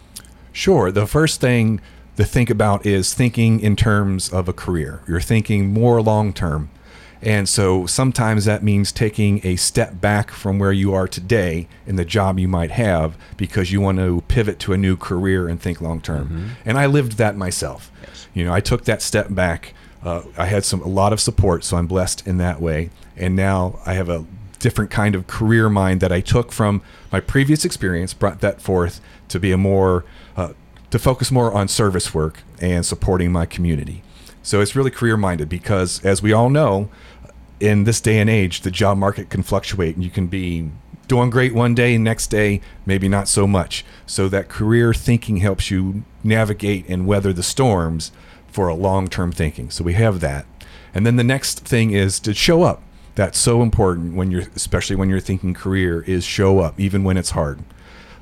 Sure. 0.52 0.90
The 0.90 1.06
first 1.06 1.40
thing 1.40 1.80
to 2.16 2.24
think 2.24 2.50
about 2.50 2.84
is 2.84 3.14
thinking 3.14 3.60
in 3.60 3.76
terms 3.76 4.28
of 4.28 4.48
a 4.48 4.52
career. 4.52 5.02
You're 5.06 5.20
thinking 5.20 5.72
more 5.72 6.02
long 6.02 6.32
term. 6.32 6.70
And 7.20 7.48
so 7.48 7.84
sometimes 7.86 8.44
that 8.44 8.62
means 8.62 8.92
taking 8.92 9.40
a 9.44 9.56
step 9.56 10.00
back 10.00 10.30
from 10.30 10.58
where 10.58 10.72
you 10.72 10.94
are 10.94 11.08
today 11.08 11.66
in 11.86 11.96
the 11.96 12.04
job 12.04 12.38
you 12.38 12.46
might 12.46 12.70
have 12.70 13.16
because 13.36 13.72
you 13.72 13.80
want 13.80 13.98
to 13.98 14.22
pivot 14.28 14.60
to 14.60 14.72
a 14.72 14.76
new 14.76 14.96
career 14.96 15.48
and 15.48 15.60
think 15.60 15.80
long 15.80 16.00
term. 16.00 16.52
And 16.64 16.78
I 16.78 16.86
lived 16.86 17.12
that 17.18 17.36
myself. 17.36 17.90
You 18.34 18.44
know, 18.44 18.52
I 18.52 18.60
took 18.60 18.84
that 18.84 19.02
step 19.02 19.34
back. 19.34 19.74
Uh, 20.02 20.22
I 20.36 20.46
had 20.46 20.64
some 20.64 20.80
a 20.80 20.86
lot 20.86 21.12
of 21.12 21.20
support, 21.20 21.64
so 21.64 21.76
I'm 21.76 21.88
blessed 21.88 22.24
in 22.24 22.38
that 22.38 22.60
way. 22.60 22.90
And 23.16 23.34
now 23.34 23.80
I 23.84 23.94
have 23.94 24.08
a 24.08 24.24
different 24.58 24.90
kind 24.90 25.14
of 25.14 25.26
career 25.26 25.68
mind 25.68 26.00
that 26.00 26.12
I 26.12 26.20
took 26.20 26.52
from 26.52 26.82
my 27.12 27.20
previous 27.20 27.64
experience, 27.64 28.14
brought 28.14 28.40
that 28.40 28.60
forth 28.60 29.00
to 29.28 29.38
be 29.38 29.52
a 29.52 29.58
more 29.58 30.04
uh, 30.36 30.52
to 30.90 30.98
focus 30.98 31.30
more 31.30 31.52
on 31.52 31.68
service 31.68 32.14
work 32.14 32.42
and 32.60 32.84
supporting 32.84 33.30
my 33.30 33.46
community. 33.46 34.02
So 34.42 34.60
it's 34.60 34.74
really 34.74 34.90
career 34.90 35.16
minded 35.16 35.48
because, 35.48 36.02
as 36.04 36.22
we 36.22 36.32
all 36.32 36.48
know, 36.48 36.88
in 37.60 37.84
this 37.84 38.00
day 38.00 38.18
and 38.18 38.30
age, 38.30 38.62
the 38.62 38.70
job 38.70 38.96
market 38.96 39.28
can 39.28 39.42
fluctuate 39.42 39.96
and 39.96 40.04
you 40.04 40.10
can 40.10 40.28
be 40.28 40.70
doing 41.08 41.30
great 41.30 41.54
one 41.54 41.74
day 41.74 41.94
and 41.94 42.04
next 42.04 42.28
day, 42.28 42.60
maybe 42.86 43.08
not 43.08 43.28
so 43.28 43.46
much. 43.46 43.84
So 44.06 44.28
that 44.28 44.48
career 44.48 44.94
thinking 44.94 45.38
helps 45.38 45.70
you 45.70 46.04
navigate 46.22 46.88
and 46.88 47.06
weather 47.06 47.32
the 47.32 47.42
storms 47.42 48.12
for 48.46 48.68
a 48.68 48.74
long 48.74 49.08
term 49.08 49.32
thinking. 49.32 49.70
So 49.70 49.84
we 49.84 49.94
have 49.94 50.20
that. 50.20 50.46
And 50.94 51.06
then 51.06 51.16
the 51.16 51.24
next 51.24 51.60
thing 51.60 51.90
is 51.90 52.20
to 52.20 52.34
show 52.34 52.62
up. 52.62 52.82
That's 53.18 53.36
so 53.36 53.62
important 53.62 54.14
when 54.14 54.30
you're, 54.30 54.44
especially 54.54 54.94
when 54.94 55.10
you're 55.10 55.18
thinking 55.18 55.52
career, 55.52 56.02
is 56.02 56.22
show 56.22 56.60
up, 56.60 56.78
even 56.78 57.02
when 57.02 57.16
it's 57.16 57.30
hard. 57.30 57.58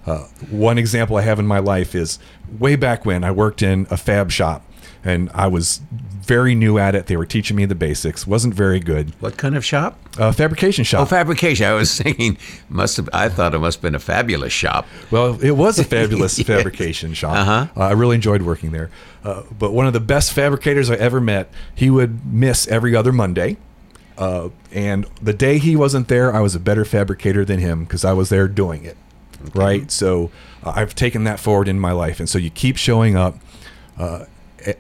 Uh, 0.06 0.20
one 0.50 0.78
example 0.78 1.18
I 1.18 1.20
have 1.20 1.38
in 1.38 1.46
my 1.46 1.58
life 1.58 1.94
is 1.94 2.18
way 2.58 2.76
back 2.76 3.04
when 3.04 3.22
I 3.22 3.30
worked 3.30 3.60
in 3.60 3.86
a 3.90 3.98
fab 3.98 4.30
shop 4.30 4.64
and 5.04 5.28
I 5.34 5.48
was 5.48 5.82
very 5.92 6.54
new 6.54 6.78
at 6.78 6.94
it. 6.94 7.08
They 7.08 7.16
were 7.18 7.26
teaching 7.26 7.58
me 7.58 7.66
the 7.66 7.74
basics. 7.74 8.26
wasn't 8.26 8.54
very 8.54 8.80
good. 8.80 9.12
What 9.20 9.36
kind 9.36 9.54
of 9.54 9.66
shop? 9.66 9.98
A 10.18 10.32
fabrication 10.32 10.82
shop. 10.82 11.02
Oh, 11.02 11.04
fabrication. 11.04 11.66
I 11.66 11.74
was 11.74 11.94
thinking, 12.00 12.38
must 12.70 12.96
have. 12.96 13.10
I 13.12 13.28
thought 13.28 13.54
it 13.54 13.58
must 13.58 13.76
have 13.78 13.82
been 13.82 13.94
a 13.94 14.00
fabulous 14.00 14.54
shop. 14.54 14.86
Well, 15.10 15.38
it 15.42 15.52
was 15.52 15.78
a 15.78 15.84
fabulous 15.96 16.38
fabrication 16.40 17.12
shop. 17.12 17.36
Uh-huh. 17.36 17.66
Uh, 17.76 17.88
I 17.88 17.92
really 17.92 18.14
enjoyed 18.14 18.40
working 18.40 18.72
there. 18.72 18.90
Uh, 19.22 19.42
but 19.58 19.72
one 19.72 19.86
of 19.86 19.92
the 19.92 20.00
best 20.00 20.32
fabricators 20.32 20.88
I 20.90 20.94
ever 20.94 21.20
met, 21.20 21.52
he 21.74 21.90
would 21.90 22.24
miss 22.32 22.66
every 22.68 22.96
other 22.96 23.12
Monday. 23.12 23.58
Uh, 24.18 24.48
and 24.72 25.06
the 25.20 25.32
day 25.32 25.58
he 25.58 25.76
wasn't 25.76 26.08
there, 26.08 26.34
I 26.34 26.40
was 26.40 26.54
a 26.54 26.60
better 26.60 26.84
fabricator 26.84 27.44
than 27.44 27.60
him 27.60 27.84
because 27.84 28.04
I 28.04 28.12
was 28.12 28.28
there 28.28 28.48
doing 28.48 28.84
it. 28.84 28.96
Right. 29.54 29.90
So 29.90 30.30
uh, 30.64 30.72
I've 30.74 30.94
taken 30.94 31.24
that 31.24 31.38
forward 31.38 31.68
in 31.68 31.78
my 31.78 31.92
life. 31.92 32.18
And 32.20 32.28
so 32.28 32.38
you 32.38 32.50
keep 32.50 32.76
showing 32.76 33.16
up. 33.16 33.38
Uh, 33.98 34.24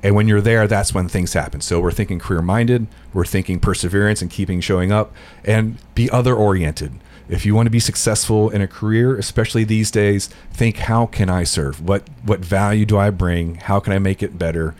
and 0.02 0.14
when 0.14 0.26
you're 0.26 0.40
there, 0.40 0.66
that's 0.66 0.92
when 0.94 1.08
things 1.08 1.34
happen. 1.34 1.60
So 1.60 1.80
we're 1.80 1.92
thinking 1.92 2.18
career 2.18 2.42
minded, 2.42 2.86
we're 3.12 3.24
thinking 3.24 3.60
perseverance 3.60 4.20
and 4.20 4.30
keeping 4.30 4.60
showing 4.60 4.90
up, 4.90 5.12
and 5.44 5.78
be 5.94 6.10
other 6.10 6.34
oriented. 6.34 6.92
If 7.28 7.44
you 7.44 7.54
want 7.54 7.66
to 7.66 7.70
be 7.70 7.80
successful 7.80 8.50
in 8.50 8.60
a 8.60 8.68
career, 8.68 9.16
especially 9.16 9.64
these 9.64 9.90
days, 9.90 10.28
think 10.52 10.76
how 10.78 11.06
can 11.06 11.28
I 11.28 11.44
serve? 11.44 11.80
What 11.80 12.08
what 12.24 12.40
value 12.40 12.86
do 12.86 12.98
I 12.98 13.10
bring? 13.10 13.56
How 13.56 13.80
can 13.80 13.92
I 13.92 13.98
make 13.98 14.22
it 14.22 14.38
better? 14.38 14.74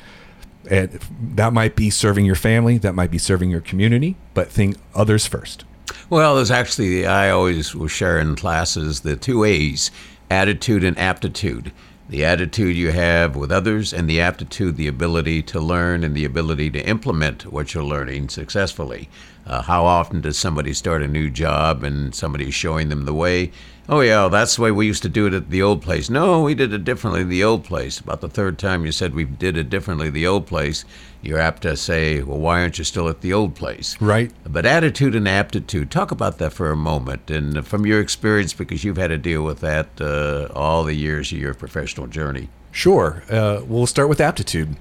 And 0.71 0.99
that 1.35 1.53
might 1.53 1.77
be 1.77 1.91
serving 1.91 2.25
your 2.25 2.35
family, 2.35 2.79
that 2.79 2.95
might 2.95 3.11
be 3.11 3.19
serving 3.19 3.51
your 3.51 3.61
community, 3.61 4.17
but 4.35 4.49
think 4.49 4.77
others 4.95 5.27
first. 5.27 5.65
Well, 6.11 6.37
there's 6.37 6.51
actually, 6.51 7.07
I 7.07 7.31
always 7.31 7.75
will 7.75 7.89
share 7.89 8.19
in 8.19 8.37
classes 8.37 9.01
the 9.01 9.17
two 9.17 9.45
A's 9.45 9.91
attitude 10.31 10.85
and 10.85 10.99
aptitude. 10.99 11.73
The 12.09 12.25
attitude 12.25 12.77
you 12.77 12.93
have 12.93 13.35
with 13.35 13.51
others, 13.51 13.93
and 13.93 14.09
the 14.09 14.21
aptitude, 14.21 14.77
the 14.77 14.87
ability 14.87 15.43
to 15.43 15.59
learn 15.59 16.05
and 16.05 16.15
the 16.15 16.25
ability 16.25 16.71
to 16.71 16.87
implement 16.87 17.47
what 17.47 17.75
you're 17.75 17.83
learning 17.83 18.29
successfully. 18.29 19.09
Uh, 19.47 19.63
how 19.63 19.85
often 19.85 20.21
does 20.21 20.37
somebody 20.37 20.73
start 20.75 21.03
a 21.03 21.09
new 21.09 21.31
job 21.31 21.85
and 21.85 22.15
somebody's 22.15 22.55
showing 22.55 22.89
them 22.89 23.05
the 23.05 23.15
way? 23.15 23.53
Oh, 23.89 24.01
yeah, 24.01 24.27
that's 24.27 24.57
the 24.57 24.63
way 24.63 24.73
we 24.73 24.87
used 24.87 25.05
to 25.05 25.09
do 25.09 25.29
it 25.29 25.35
at 25.35 25.51
the 25.51 25.63
old 25.63 25.81
place. 25.81 26.11
No, 26.11 26.43
we 26.43 26.57
did 26.57 26.73
it 26.73 26.83
differently 26.83 27.23
the 27.23 27.45
old 27.45 27.63
place. 27.63 28.01
About 28.01 28.21
the 28.21 28.29
third 28.29 28.59
time 28.59 28.85
you 28.85 28.91
said 28.91 29.15
we 29.15 29.23
did 29.23 29.57
it 29.57 29.71
differently 29.71 30.11
the 30.11 30.27
old 30.27 30.49
place, 30.49 30.85
you're 31.23 31.39
apt 31.39 31.63
to 31.63 31.77
say, 31.77 32.21
well, 32.23 32.39
why 32.39 32.61
aren't 32.61 32.79
you 32.79 32.85
still 32.85 33.09
at 33.09 33.21
the 33.21 33.33
old 33.33 33.55
place? 33.55 33.97
Right. 34.01 34.33
But 34.45 34.67
attitude 34.67 35.15
and 35.15 35.29
aptitude, 35.29 35.93
talk 35.93 36.11
about 36.11 36.39
that 36.39 36.53
for 36.53 36.73
a 36.73 36.77
moment. 36.77 37.31
And 37.31 37.65
from 37.65 37.87
your 37.87 38.01
experience, 38.01 38.53
because 38.53 38.83
you've 38.83 38.97
had 38.97 39.09
to 39.09 39.19
deal 39.19 39.45
with 39.45 39.61
that 39.61 39.89
uh, 40.01 40.49
all 40.53 40.83
the 40.83 40.95
years 40.95 41.31
of 41.31 41.39
your 41.39 41.55
professional 41.55 42.09
journey. 42.09 42.49
Sure. 42.73 43.23
Uh, 43.31 43.61
we'll 43.65 43.87
start 43.87 44.09
with 44.09 44.21
aptitude. 44.21 44.77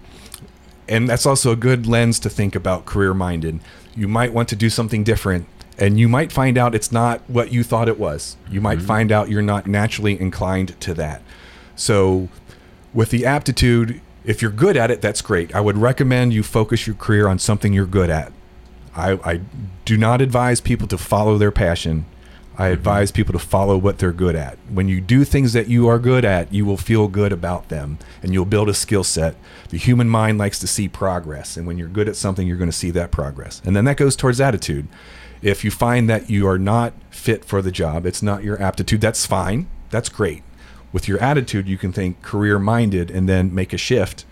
And 0.87 1.07
that's 1.07 1.27
also 1.27 1.51
a 1.51 1.55
good 1.55 1.85
lens 1.85 2.19
to 2.19 2.29
think 2.29 2.55
about 2.55 2.85
career 2.85 3.13
minded. 3.13 3.59
You 3.95 4.07
might 4.07 4.33
want 4.33 4.49
to 4.49 4.55
do 4.55 4.69
something 4.69 5.03
different, 5.03 5.47
and 5.77 5.99
you 5.99 6.07
might 6.07 6.31
find 6.31 6.57
out 6.57 6.75
it's 6.75 6.91
not 6.91 7.21
what 7.27 7.51
you 7.51 7.63
thought 7.63 7.87
it 7.87 7.99
was. 7.99 8.37
You 8.49 8.61
might 8.61 8.79
mm-hmm. 8.79 8.87
find 8.87 9.11
out 9.11 9.29
you're 9.29 9.41
not 9.41 9.67
naturally 9.67 10.19
inclined 10.19 10.79
to 10.81 10.93
that. 10.95 11.21
So, 11.75 12.29
with 12.93 13.09
the 13.09 13.25
aptitude, 13.25 14.01
if 14.23 14.41
you're 14.41 14.51
good 14.51 14.77
at 14.77 14.91
it, 14.91 15.01
that's 15.01 15.21
great. 15.21 15.53
I 15.53 15.61
would 15.61 15.77
recommend 15.77 16.33
you 16.33 16.43
focus 16.43 16.87
your 16.87 16.95
career 16.95 17.27
on 17.27 17.39
something 17.39 17.73
you're 17.73 17.85
good 17.85 18.09
at. 18.09 18.31
I, 18.95 19.19
I 19.23 19.41
do 19.83 19.97
not 19.97 20.21
advise 20.21 20.61
people 20.61 20.87
to 20.87 20.97
follow 20.97 21.37
their 21.37 21.51
passion. 21.51 22.05
I 22.57 22.67
advise 22.69 23.11
people 23.11 23.33
to 23.33 23.39
follow 23.39 23.77
what 23.77 23.97
they're 23.97 24.13
good 24.13 24.35
at. 24.35 24.57
When 24.69 24.87
you 24.87 25.01
do 25.01 25.25
things 25.25 25.53
that 25.53 25.67
you 25.67 25.87
are 25.87 25.99
good 25.99 26.23
at, 26.23 26.53
you 26.53 26.65
will 26.65 26.77
feel 26.77 27.07
good 27.07 27.33
about 27.33 27.69
them 27.69 27.99
and 28.23 28.33
you'll 28.33 28.45
build 28.45 28.69
a 28.69 28.73
skill 28.73 29.03
set. 29.03 29.35
The 29.69 29.77
human 29.77 30.07
mind 30.07 30.37
likes 30.37 30.59
to 30.59 30.67
see 30.67 30.87
progress. 30.87 31.57
And 31.57 31.67
when 31.67 31.77
you're 31.77 31.89
good 31.89 32.07
at 32.07 32.15
something, 32.15 32.47
you're 32.47 32.57
going 32.57 32.69
to 32.69 32.77
see 32.77 32.91
that 32.91 33.11
progress. 33.11 33.61
And 33.65 33.75
then 33.75 33.85
that 33.85 33.97
goes 33.97 34.15
towards 34.15 34.39
attitude. 34.39 34.87
If 35.41 35.63
you 35.63 35.71
find 35.71 36.09
that 36.09 36.29
you 36.29 36.47
are 36.47 36.57
not 36.57 36.93
fit 37.09 37.43
for 37.43 37.61
the 37.61 37.71
job, 37.71 38.05
it's 38.05 38.23
not 38.23 38.43
your 38.43 38.61
aptitude, 38.61 39.01
that's 39.01 39.25
fine. 39.25 39.67
That's 39.89 40.09
great. 40.09 40.43
With 40.93 41.07
your 41.07 41.21
attitude, 41.21 41.67
you 41.67 41.77
can 41.77 41.91
think 41.91 42.21
career 42.21 42.57
minded 42.57 43.11
and 43.11 43.27
then 43.27 43.53
make 43.53 43.73
a 43.73 43.77
shift 43.77 44.25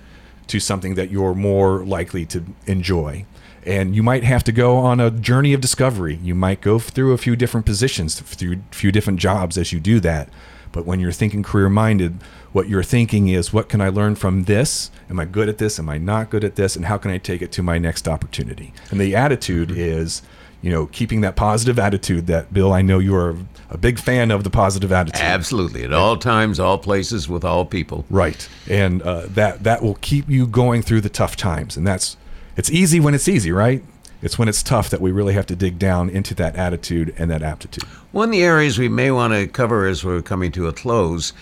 to 0.48 0.60
something 0.60 0.96
that 0.96 1.12
you're 1.12 1.36
more 1.36 1.86
likely 1.86 2.26
to 2.28 2.46
enjoy. 2.66 3.26
And 3.66 3.96
you 3.96 4.04
might 4.04 4.24
have 4.24 4.44
to 4.46 4.52
go 4.52 4.78
on 4.78 5.00
a 5.00 5.10
journey 5.10 5.54
of 5.54 5.62
discovery. 5.62 6.20
You 6.22 6.36
might 6.36 6.62
go 6.62 6.80
through 6.80 7.14
a 7.14 7.18
few 7.18 7.36
different 7.36 7.66
positions, 7.66 8.20
through 8.20 8.62
a 8.72 8.76
few 8.76 8.92
different 8.92 9.20
jobs 9.20 9.58
as 9.58 9.72
you 9.72 9.80
do 9.80 10.00
that. 10.02 10.30
But 10.72 10.86
when 10.86 11.00
you're 11.00 11.12
thinking 11.12 11.44
career 11.44 11.70
minded, 11.70 12.18
what 12.52 12.68
you're 12.68 12.84
thinking 12.84 13.30
is 13.30 13.54
what 13.54 13.70
can 13.70 13.80
I 13.80 13.90
learn 13.90 14.16
from 14.16 14.46
this? 14.46 14.92
Am 15.10 15.20
I 15.20 15.26
good 15.26 15.48
at 15.48 15.60
this? 15.60 15.80
Am 15.80 15.88
I 15.88 15.98
not 15.98 16.30
good 16.30 16.44
at 16.44 16.56
this? 16.56 16.76
And 16.76 16.86
how 16.86 16.98
can 16.98 17.12
I 17.12 17.20
take 17.20 17.42
it 17.42 17.52
to 17.54 17.64
my 17.64 17.78
next 17.78 18.08
opportunity? 18.08 18.74
And 18.90 19.00
the 19.00 19.16
attitude 19.16 19.72
is, 19.72 20.24
you 20.64 20.72
know, 20.72 20.88
keeping 20.88 21.22
that 21.22 21.36
positive 21.36 21.78
attitude 21.78 22.26
that, 22.28 22.54
Bill, 22.54 22.74
I 22.74 22.82
know 22.82 23.00
you 23.00 23.16
are 23.16 23.36
a 23.70 23.78
big 23.78 24.00
fan 24.00 24.32
of 24.32 24.44
the 24.44 24.50
positive 24.50 24.92
attitude. 24.92 25.22
Absolutely. 25.22 25.84
At 25.84 25.94
all 25.94 26.18
times, 26.18 26.60
all 26.60 26.78
places, 26.78 27.30
with 27.30 27.44
all 27.44 27.66
people. 27.66 28.06
Right, 28.10 28.48
and 28.70 29.02
uh, 29.02 29.28
that 29.30 29.64
that 29.64 29.84
will 29.84 29.96
keep 29.96 30.30
you 30.30 30.48
going 30.48 30.82
through 30.82 31.02
the 31.02 31.10
tough 31.10 31.36
times, 31.36 31.76
and 31.76 31.86
that's 31.86 32.18
it's 32.56 32.72
easy 32.72 33.00
when 33.00 33.14
it's 33.14 33.28
easy, 33.28 33.52
right? 33.52 33.84
It's 34.22 34.40
when 34.40 34.48
it's 34.48 34.64
tough 34.64 34.90
that 34.90 35.02
we 35.02 35.12
really 35.12 35.34
have 35.34 35.46
to 35.48 35.56
dig 35.56 35.78
down 35.78 36.10
into 36.10 36.34
that 36.36 36.56
attitude 36.56 37.14
and 37.18 37.30
that 37.30 37.42
aptitude. 37.42 37.84
One 38.12 38.30
of 38.30 38.32
the 38.32 38.44
areas 38.44 38.80
we 38.80 38.88
may 38.88 39.12
want 39.12 39.34
to 39.34 39.48
cover 39.48 39.86
as 39.86 40.06
we're 40.06 40.22
coming 40.22 40.52
to 40.54 40.68
a 40.68 40.74
close 40.74 41.34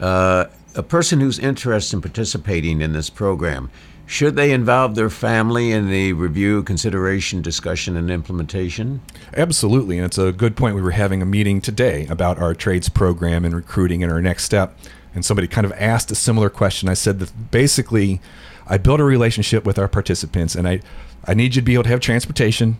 uh, 0.00 0.46
a 0.74 0.82
person 0.82 1.20
who's 1.20 1.38
interested 1.38 1.96
in 1.96 2.02
participating 2.02 2.80
in 2.80 2.92
this 2.92 3.10
program, 3.10 3.70
should 4.06 4.34
they 4.34 4.52
involve 4.52 4.94
their 4.94 5.10
family 5.10 5.70
in 5.72 5.88
the 5.88 6.12
review, 6.14 6.62
consideration, 6.62 7.42
discussion, 7.42 7.96
and 7.96 8.10
implementation? 8.10 9.00
Absolutely, 9.36 9.98
and 9.98 10.06
it's 10.06 10.18
a 10.18 10.32
good 10.32 10.56
point. 10.56 10.74
We 10.74 10.82
were 10.82 10.90
having 10.92 11.22
a 11.22 11.26
meeting 11.26 11.60
today 11.60 12.06
about 12.06 12.38
our 12.38 12.54
trades 12.54 12.88
program 12.88 13.44
and 13.44 13.54
recruiting 13.54 14.02
and 14.02 14.12
our 14.12 14.20
next 14.20 14.44
step, 14.44 14.76
and 15.14 15.24
somebody 15.24 15.46
kind 15.46 15.64
of 15.64 15.72
asked 15.72 16.10
a 16.10 16.16
similar 16.16 16.50
question. 16.50 16.88
I 16.88 16.94
said 16.94 17.18
that 17.20 17.50
basically, 17.50 18.20
I 18.66 18.78
built 18.78 19.00
a 19.00 19.04
relationship 19.04 19.64
with 19.64 19.78
our 19.78 19.88
participants, 19.88 20.54
and 20.54 20.68
I, 20.68 20.80
I 21.24 21.34
need 21.34 21.54
you 21.54 21.62
to 21.62 21.64
be 21.64 21.74
able 21.74 21.84
to 21.84 21.88
have 21.90 22.00
transportation, 22.00 22.78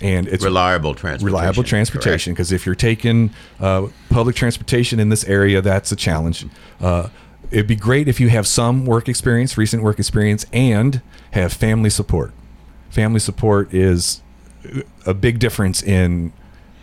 and 0.00 0.26
it's 0.28 0.44
Reliable 0.44 0.94
transportation. 0.94 1.26
reliable 1.26 1.62
transportation 1.62 2.32
because 2.32 2.52
if 2.52 2.66
you're 2.66 2.74
taking 2.74 3.30
uh, 3.60 3.86
public 4.10 4.34
transportation 4.36 4.98
in 4.98 5.08
this 5.08 5.24
area 5.24 5.60
that's 5.62 5.92
a 5.92 5.96
challenge 5.96 6.44
uh, 6.80 7.08
it'd 7.52 7.68
be 7.68 7.76
great 7.76 8.08
if 8.08 8.18
you 8.18 8.28
have 8.28 8.46
some 8.46 8.84
work 8.86 9.08
experience 9.08 9.56
recent 9.56 9.84
work 9.84 10.00
experience 10.00 10.44
and 10.52 11.00
have 11.30 11.52
family 11.52 11.90
support 11.90 12.32
family 12.90 13.20
support 13.20 13.72
is 13.72 14.20
a 15.06 15.14
big 15.14 15.38
difference 15.38 15.80
in 15.80 16.32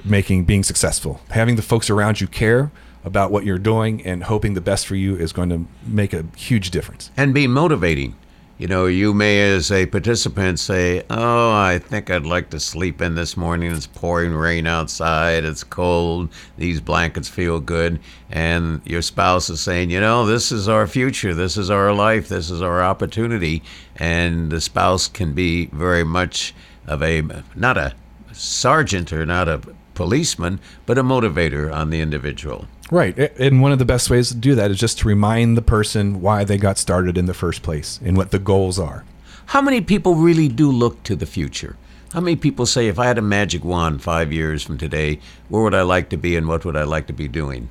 making 0.05 0.45
being 0.45 0.63
successful 0.63 1.19
having 1.31 1.57
the 1.57 1.61
folks 1.61 1.89
around 1.89 2.21
you 2.21 2.27
care 2.27 2.71
about 3.03 3.31
what 3.31 3.43
you're 3.45 3.57
doing 3.57 4.05
and 4.05 4.23
hoping 4.25 4.53
the 4.53 4.61
best 4.61 4.85
for 4.85 4.95
you 4.95 5.15
is 5.15 5.33
going 5.33 5.49
to 5.49 5.65
make 5.85 6.13
a 6.13 6.25
huge 6.37 6.71
difference 6.71 7.11
and 7.17 7.33
be 7.33 7.47
motivating. 7.47 8.15
You 8.61 8.67
know, 8.67 8.85
you 8.85 9.15
may, 9.15 9.41
as 9.53 9.71
a 9.71 9.87
participant, 9.87 10.59
say, 10.59 11.01
Oh, 11.09 11.51
I 11.51 11.79
think 11.79 12.11
I'd 12.11 12.27
like 12.27 12.51
to 12.51 12.59
sleep 12.59 13.01
in 13.01 13.15
this 13.15 13.35
morning. 13.35 13.71
It's 13.71 13.87
pouring 13.87 14.35
rain 14.35 14.67
outside. 14.67 15.43
It's 15.43 15.63
cold. 15.63 16.29
These 16.59 16.79
blankets 16.79 17.27
feel 17.27 17.59
good. 17.59 17.99
And 18.29 18.81
your 18.85 19.01
spouse 19.01 19.49
is 19.49 19.61
saying, 19.61 19.89
You 19.89 19.99
know, 19.99 20.27
this 20.27 20.51
is 20.51 20.69
our 20.69 20.85
future. 20.85 21.33
This 21.33 21.57
is 21.57 21.71
our 21.71 21.91
life. 21.91 22.29
This 22.29 22.51
is 22.51 22.61
our 22.61 22.83
opportunity. 22.83 23.63
And 23.95 24.51
the 24.51 24.61
spouse 24.61 25.07
can 25.07 25.33
be 25.33 25.65
very 25.73 26.03
much 26.03 26.53
of 26.85 27.01
a, 27.01 27.23
not 27.55 27.79
a 27.79 27.95
sergeant 28.31 29.11
or 29.11 29.25
not 29.25 29.49
a 29.49 29.59
policeman, 29.95 30.59
but 30.85 30.99
a 30.99 31.03
motivator 31.03 31.73
on 31.73 31.89
the 31.89 31.99
individual. 31.99 32.67
Right. 32.91 33.17
And 33.17 33.61
one 33.61 33.71
of 33.71 33.79
the 33.79 33.85
best 33.85 34.09
ways 34.09 34.27
to 34.29 34.35
do 34.35 34.53
that 34.53 34.69
is 34.69 34.77
just 34.77 34.99
to 34.99 35.07
remind 35.07 35.57
the 35.57 35.61
person 35.63 36.21
why 36.21 36.43
they 36.43 36.57
got 36.57 36.77
started 36.77 37.17
in 37.17 37.25
the 37.25 37.33
first 37.33 37.63
place 37.63 37.99
and 38.03 38.15
what 38.15 38.31
the 38.31 38.37
goals 38.37 38.77
are. 38.77 39.05
How 39.47 39.61
many 39.61 39.81
people 39.81 40.15
really 40.15 40.47
do 40.47 40.69
look 40.69 41.01
to 41.03 41.15
the 41.15 41.25
future? 41.25 41.77
How 42.13 42.19
many 42.19 42.35
people 42.35 42.65
say, 42.65 42.87
if 42.87 42.99
I 42.99 43.07
had 43.07 43.17
a 43.17 43.21
magic 43.21 43.63
wand 43.63 44.03
five 44.03 44.31
years 44.33 44.61
from 44.61 44.77
today, 44.77 45.19
where 45.47 45.63
would 45.63 45.73
I 45.73 45.83
like 45.83 46.09
to 46.09 46.17
be 46.17 46.35
and 46.35 46.47
what 46.47 46.65
would 46.65 46.75
I 46.75 46.83
like 46.83 47.07
to 47.07 47.13
be 47.13 47.27
doing? 47.29 47.69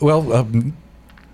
Well, 0.00 0.32
um, 0.32 0.76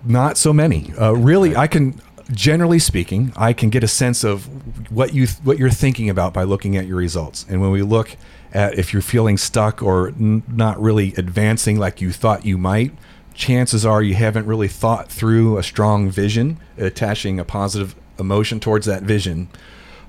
not 0.03 0.37
so 0.37 0.51
many. 0.51 0.91
Uh, 0.99 1.11
really, 1.11 1.55
I 1.55 1.67
can. 1.67 2.01
generally 2.31 2.79
speaking, 2.79 3.31
I 3.35 3.53
can 3.53 3.69
get 3.69 3.83
a 3.83 3.87
sense 3.87 4.23
of 4.23 4.45
what 4.91 5.13
you 5.13 5.27
what 5.43 5.57
you're 5.59 5.69
thinking 5.69 6.09
about 6.09 6.33
by 6.33 6.43
looking 6.43 6.77
at 6.77 6.87
your 6.87 6.97
results. 6.97 7.45
And 7.47 7.61
when 7.61 7.71
we 7.71 7.81
look 7.83 8.17
at 8.53 8.77
if 8.77 8.93
you're 8.93 9.01
feeling 9.01 9.37
stuck 9.37 9.81
or 9.81 10.09
n- 10.09 10.43
not 10.47 10.79
really 10.81 11.13
advancing 11.15 11.77
like 11.77 12.01
you 12.01 12.11
thought 12.11 12.45
you 12.45 12.57
might, 12.57 12.91
chances 13.33 13.85
are 13.85 14.01
you 14.01 14.15
haven't 14.15 14.45
really 14.45 14.67
thought 14.67 15.11
through 15.11 15.57
a 15.57 15.63
strong 15.63 16.09
vision, 16.09 16.59
attaching 16.77 17.39
a 17.39 17.45
positive 17.45 17.95
emotion 18.19 18.59
towards 18.59 18.85
that 18.85 19.03
vision. 19.03 19.49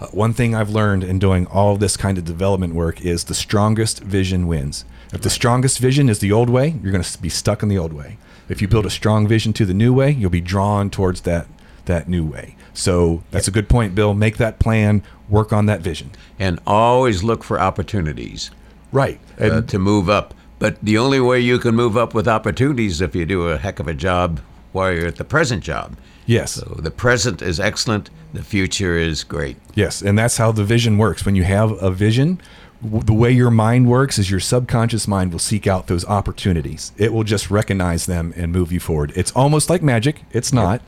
Uh, 0.01 0.07
one 0.09 0.33
thing 0.33 0.55
I've 0.55 0.71
learned 0.71 1.05
in 1.05 1.19
doing 1.19 1.47
all 1.47 1.77
this 1.77 1.97
kind 1.97 2.19
of 2.19 2.25
development 2.25 2.75
work 2.75 3.01
is 3.03 3.25
the 3.25 3.35
strongest 3.35 4.03
vision 4.03 4.47
wins. 4.47 4.85
If 5.13 5.23
the 5.23 5.31
strongest 5.31 5.79
vision 5.79 6.09
is 6.09 6.21
the 6.21 6.33
old 6.33 6.51
way, 6.51 6.79
you're 6.83 6.93
going 6.93 7.05
to 7.05 7.23
be 7.23 7.29
stuck 7.29 7.63
in 7.63 7.69
the 7.69 7.79
old 7.79 7.93
way. 7.93 8.17
If 8.49 8.61
you 8.63 8.69
build 8.69 8.87
a 8.87 8.91
strong 8.91 9.29
vision 9.29 9.53
to 9.55 9.67
the 9.67 9.75
new 9.75 9.93
way, 9.93 10.11
you'll 10.11 10.31
be 10.31 10.41
drawn 10.41 10.91
towards 10.91 11.21
that 11.23 11.47
that 11.91 12.09
new 12.09 12.25
way. 12.25 12.57
So 12.73 13.23
that's 13.31 13.49
a 13.49 13.51
good 13.51 13.69
point, 13.69 13.95
Bill. 13.95 14.15
Make 14.15 14.37
that 14.39 14.59
plan, 14.59 15.03
work 15.29 15.53
on 15.53 15.67
that 15.67 15.81
vision. 15.81 16.11
And 16.39 16.59
always 16.67 17.23
look 17.23 17.45
for 17.45 17.61
opportunities 17.61 18.51
Right. 18.93 19.21
And 19.39 19.53
uh, 19.53 19.63
to 19.63 19.79
move 19.79 20.09
up. 20.09 20.35
But 20.59 20.79
the 20.83 20.99
only 20.99 21.21
way 21.21 21.41
you 21.41 21.59
can 21.59 21.75
move 21.75 21.97
up 21.97 22.13
with 22.15 22.29
opportunities 22.29 22.93
is 22.95 23.01
if 23.01 23.15
you 23.15 23.25
do 23.25 23.49
a 23.49 23.57
heck 23.57 23.79
of 23.81 23.89
a 23.89 23.95
job 23.95 24.41
while 24.73 24.93
you're 24.93 25.07
at 25.07 25.17
the 25.17 25.25
present 25.25 25.63
job. 25.63 25.97
yes. 26.27 26.53
So 26.53 26.77
the 26.79 26.91
present 26.91 27.43
is 27.43 27.59
excellent. 27.61 28.11
The 28.33 28.43
future 28.43 28.97
is 28.97 29.25
great. 29.25 29.57
Yes, 29.75 30.03
and 30.03 30.19
that's 30.19 30.37
how 30.37 30.53
the 30.53 30.65
vision 30.65 30.99
works. 30.99 31.25
When 31.25 31.35
you 31.35 31.43
have 31.45 31.73
a 31.83 31.91
vision, 31.91 32.41
the 32.83 33.13
way 33.13 33.33
your 33.33 33.51
mind 33.51 33.89
works 33.89 34.19
is 34.19 34.31
your 34.31 34.41
subconscious 34.41 35.09
mind 35.09 35.33
will 35.33 35.39
seek 35.41 35.67
out 35.67 35.87
those 35.89 36.05
opportunities. 36.07 36.93
It 36.97 37.13
will 37.13 37.25
just 37.25 37.51
recognize 37.51 38.07
them 38.07 38.33
and 38.37 38.53
move 38.53 38.71
you 38.71 38.81
forward. 38.81 39.13
It's 39.17 39.33
almost 39.33 39.69
like 39.71 39.83
magic. 39.83 40.23
It's 40.31 40.53
not, 40.53 40.81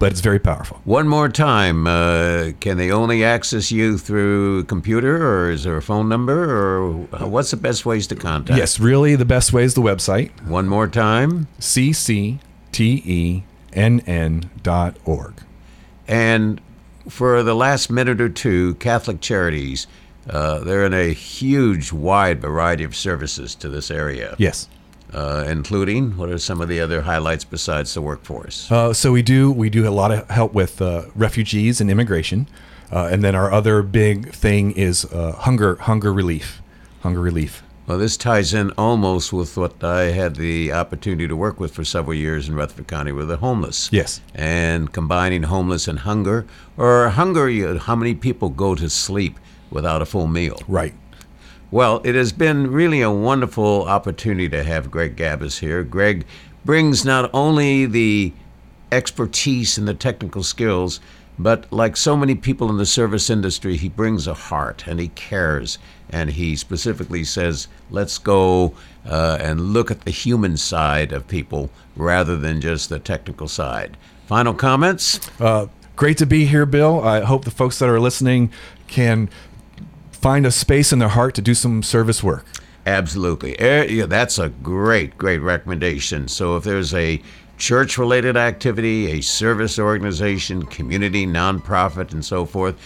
but 0.00 0.10
it's 0.10 0.20
very 0.22 0.40
powerful. 0.40 0.80
One 0.84 1.06
more 1.06 1.28
time, 1.28 1.86
uh, 1.86 2.50
can 2.58 2.76
they 2.78 2.90
only 2.90 3.22
access 3.22 3.70
you 3.70 3.96
through 3.98 4.64
computer, 4.64 5.14
or 5.28 5.50
is 5.52 5.62
there 5.62 5.76
a 5.76 5.82
phone 5.82 6.08
number, 6.08 6.50
or 6.50 6.90
what's 7.28 7.52
the 7.52 7.56
best 7.58 7.86
ways 7.86 8.08
to 8.08 8.16
contact? 8.16 8.58
Yes, 8.58 8.80
really, 8.80 9.14
the 9.14 9.24
best 9.24 9.52
way 9.52 9.62
is 9.62 9.74
the 9.74 9.82
website, 9.82 10.30
One 10.48 10.66
more 10.68 10.88
time, 10.88 11.46
cctenn 11.60 13.42
dot 14.62 14.96
org. 15.04 15.34
and 16.08 16.60
for 17.08 17.42
the 17.42 17.54
last 17.54 17.90
minute 17.90 18.20
or 18.20 18.28
two, 18.28 18.74
Catholic 18.74 19.20
Charities. 19.20 19.86
Uh, 20.28 20.58
they're 20.60 20.84
in 20.84 20.92
a 20.92 21.12
huge, 21.14 21.92
wide 21.92 22.40
variety 22.40 22.84
of 22.84 22.94
services 22.94 23.54
to 23.56 23.68
this 23.70 23.90
area, 23.90 24.36
Yes. 24.38 24.68
Uh, 25.12 25.44
including 25.48 26.16
what 26.16 26.28
are 26.30 26.38
some 26.38 26.60
of 26.60 26.68
the 26.68 26.80
other 26.80 27.02
highlights 27.02 27.44
besides 27.44 27.94
the 27.94 28.02
workforce? 28.02 28.70
Uh, 28.70 28.92
so 28.92 29.12
we 29.12 29.22
do 29.22 29.50
we 29.50 29.70
do 29.70 29.88
a 29.88 29.90
lot 29.90 30.10
of 30.12 30.28
help 30.30 30.52
with 30.54 30.80
uh, 30.82 31.04
refugees 31.14 31.80
and 31.80 31.90
immigration, 31.90 32.46
uh, 32.92 33.08
and 33.12 33.22
then 33.24 33.34
our 33.34 33.50
other 33.52 33.82
big 33.82 34.32
thing 34.32 34.72
is 34.72 35.04
uh, 35.06 35.32
hunger 35.32 35.76
hunger 35.76 36.12
relief, 36.12 36.60
hunger 37.02 37.20
relief. 37.20 37.62
Well, 37.86 37.98
this 37.98 38.16
ties 38.16 38.54
in 38.54 38.70
almost 38.78 39.32
with 39.32 39.56
what 39.56 39.82
I 39.82 40.12
had 40.12 40.36
the 40.36 40.72
opportunity 40.72 41.26
to 41.26 41.34
work 41.34 41.58
with 41.58 41.72
for 41.74 41.82
several 41.84 42.14
years 42.14 42.48
in 42.48 42.54
Rutherford 42.54 42.86
County 42.86 43.10
with 43.10 43.26
the 43.26 43.38
homeless. 43.38 43.88
Yes. 43.90 44.20
And 44.32 44.92
combining 44.92 45.42
homeless 45.44 45.88
and 45.88 45.98
hunger, 46.00 46.46
or 46.76 47.08
hunger, 47.08 47.50
you- 47.50 47.78
how 47.78 47.96
many 47.96 48.14
people 48.14 48.48
go 48.48 48.76
to 48.76 48.88
sleep 48.88 49.40
without 49.70 50.02
a 50.02 50.06
full 50.06 50.28
meal? 50.28 50.60
Right. 50.68 50.94
Well, 51.70 52.00
it 52.04 52.16
has 52.16 52.32
been 52.32 52.72
really 52.72 53.00
a 53.00 53.10
wonderful 53.12 53.84
opportunity 53.84 54.48
to 54.48 54.64
have 54.64 54.90
Greg 54.90 55.16
Gabbis 55.16 55.60
here. 55.60 55.84
Greg 55.84 56.26
brings 56.64 57.04
not 57.04 57.30
only 57.32 57.86
the 57.86 58.32
expertise 58.90 59.78
and 59.78 59.86
the 59.86 59.94
technical 59.94 60.42
skills, 60.42 61.00
but 61.38 61.72
like 61.72 61.96
so 61.96 62.16
many 62.16 62.34
people 62.34 62.68
in 62.70 62.76
the 62.76 62.84
service 62.84 63.30
industry, 63.30 63.76
he 63.76 63.88
brings 63.88 64.26
a 64.26 64.34
heart 64.34 64.84
and 64.86 64.98
he 64.98 65.08
cares. 65.08 65.78
And 66.10 66.30
he 66.30 66.56
specifically 66.56 67.22
says, 67.22 67.68
let's 67.88 68.18
go 68.18 68.74
uh, 69.08 69.38
and 69.40 69.72
look 69.72 69.92
at 69.92 70.02
the 70.02 70.10
human 70.10 70.56
side 70.56 71.12
of 71.12 71.28
people 71.28 71.70
rather 71.94 72.36
than 72.36 72.60
just 72.60 72.88
the 72.88 72.98
technical 72.98 73.46
side. 73.46 73.96
Final 74.26 74.54
comments? 74.54 75.20
Uh, 75.40 75.68
great 75.94 76.18
to 76.18 76.26
be 76.26 76.46
here, 76.46 76.66
Bill. 76.66 77.00
I 77.00 77.20
hope 77.20 77.44
the 77.44 77.50
folks 77.52 77.78
that 77.78 77.88
are 77.88 78.00
listening 78.00 78.50
can 78.88 79.30
find 80.20 80.46
a 80.46 80.50
space 80.50 80.92
in 80.92 80.98
their 80.98 81.08
heart 81.08 81.34
to 81.34 81.42
do 81.42 81.54
some 81.54 81.82
service 81.82 82.22
work. 82.22 82.44
Absolutely. 82.86 83.58
Eh, 83.58 83.84
yeah, 83.84 84.06
that's 84.06 84.38
a 84.38 84.48
great, 84.48 85.16
great 85.18 85.38
recommendation. 85.38 86.28
So 86.28 86.56
if 86.56 86.64
there's 86.64 86.94
a 86.94 87.22
church 87.58 87.98
related 87.98 88.36
activity, 88.36 89.12
a 89.12 89.20
service 89.20 89.78
organization, 89.78 90.64
community, 90.64 91.26
nonprofit, 91.26 92.12
and 92.12 92.24
so 92.24 92.44
forth, 92.44 92.76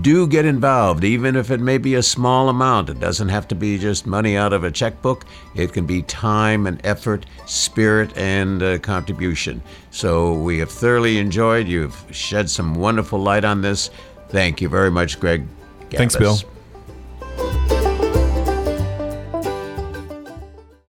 do 0.00 0.26
get 0.26 0.44
involved, 0.44 1.04
even 1.04 1.36
if 1.36 1.52
it 1.52 1.60
may 1.60 1.78
be 1.78 1.94
a 1.94 2.02
small 2.02 2.48
amount. 2.48 2.90
It 2.90 2.98
doesn't 2.98 3.28
have 3.28 3.46
to 3.48 3.54
be 3.54 3.78
just 3.78 4.04
money 4.04 4.36
out 4.36 4.52
of 4.52 4.64
a 4.64 4.70
checkbook, 4.70 5.24
it 5.54 5.72
can 5.72 5.86
be 5.86 6.02
time 6.02 6.66
and 6.66 6.84
effort, 6.84 7.26
spirit, 7.46 8.16
and 8.16 8.62
uh, 8.62 8.78
contribution. 8.78 9.62
So 9.92 10.34
we 10.34 10.58
have 10.58 10.72
thoroughly 10.72 11.18
enjoyed. 11.18 11.68
You've 11.68 11.96
shed 12.10 12.50
some 12.50 12.74
wonderful 12.74 13.20
light 13.20 13.44
on 13.44 13.60
this. 13.62 13.90
Thank 14.28 14.60
you 14.60 14.68
very 14.68 14.90
much, 14.90 15.20
Greg. 15.20 15.46
Thanks, 15.90 16.16
Bill. 16.16 16.36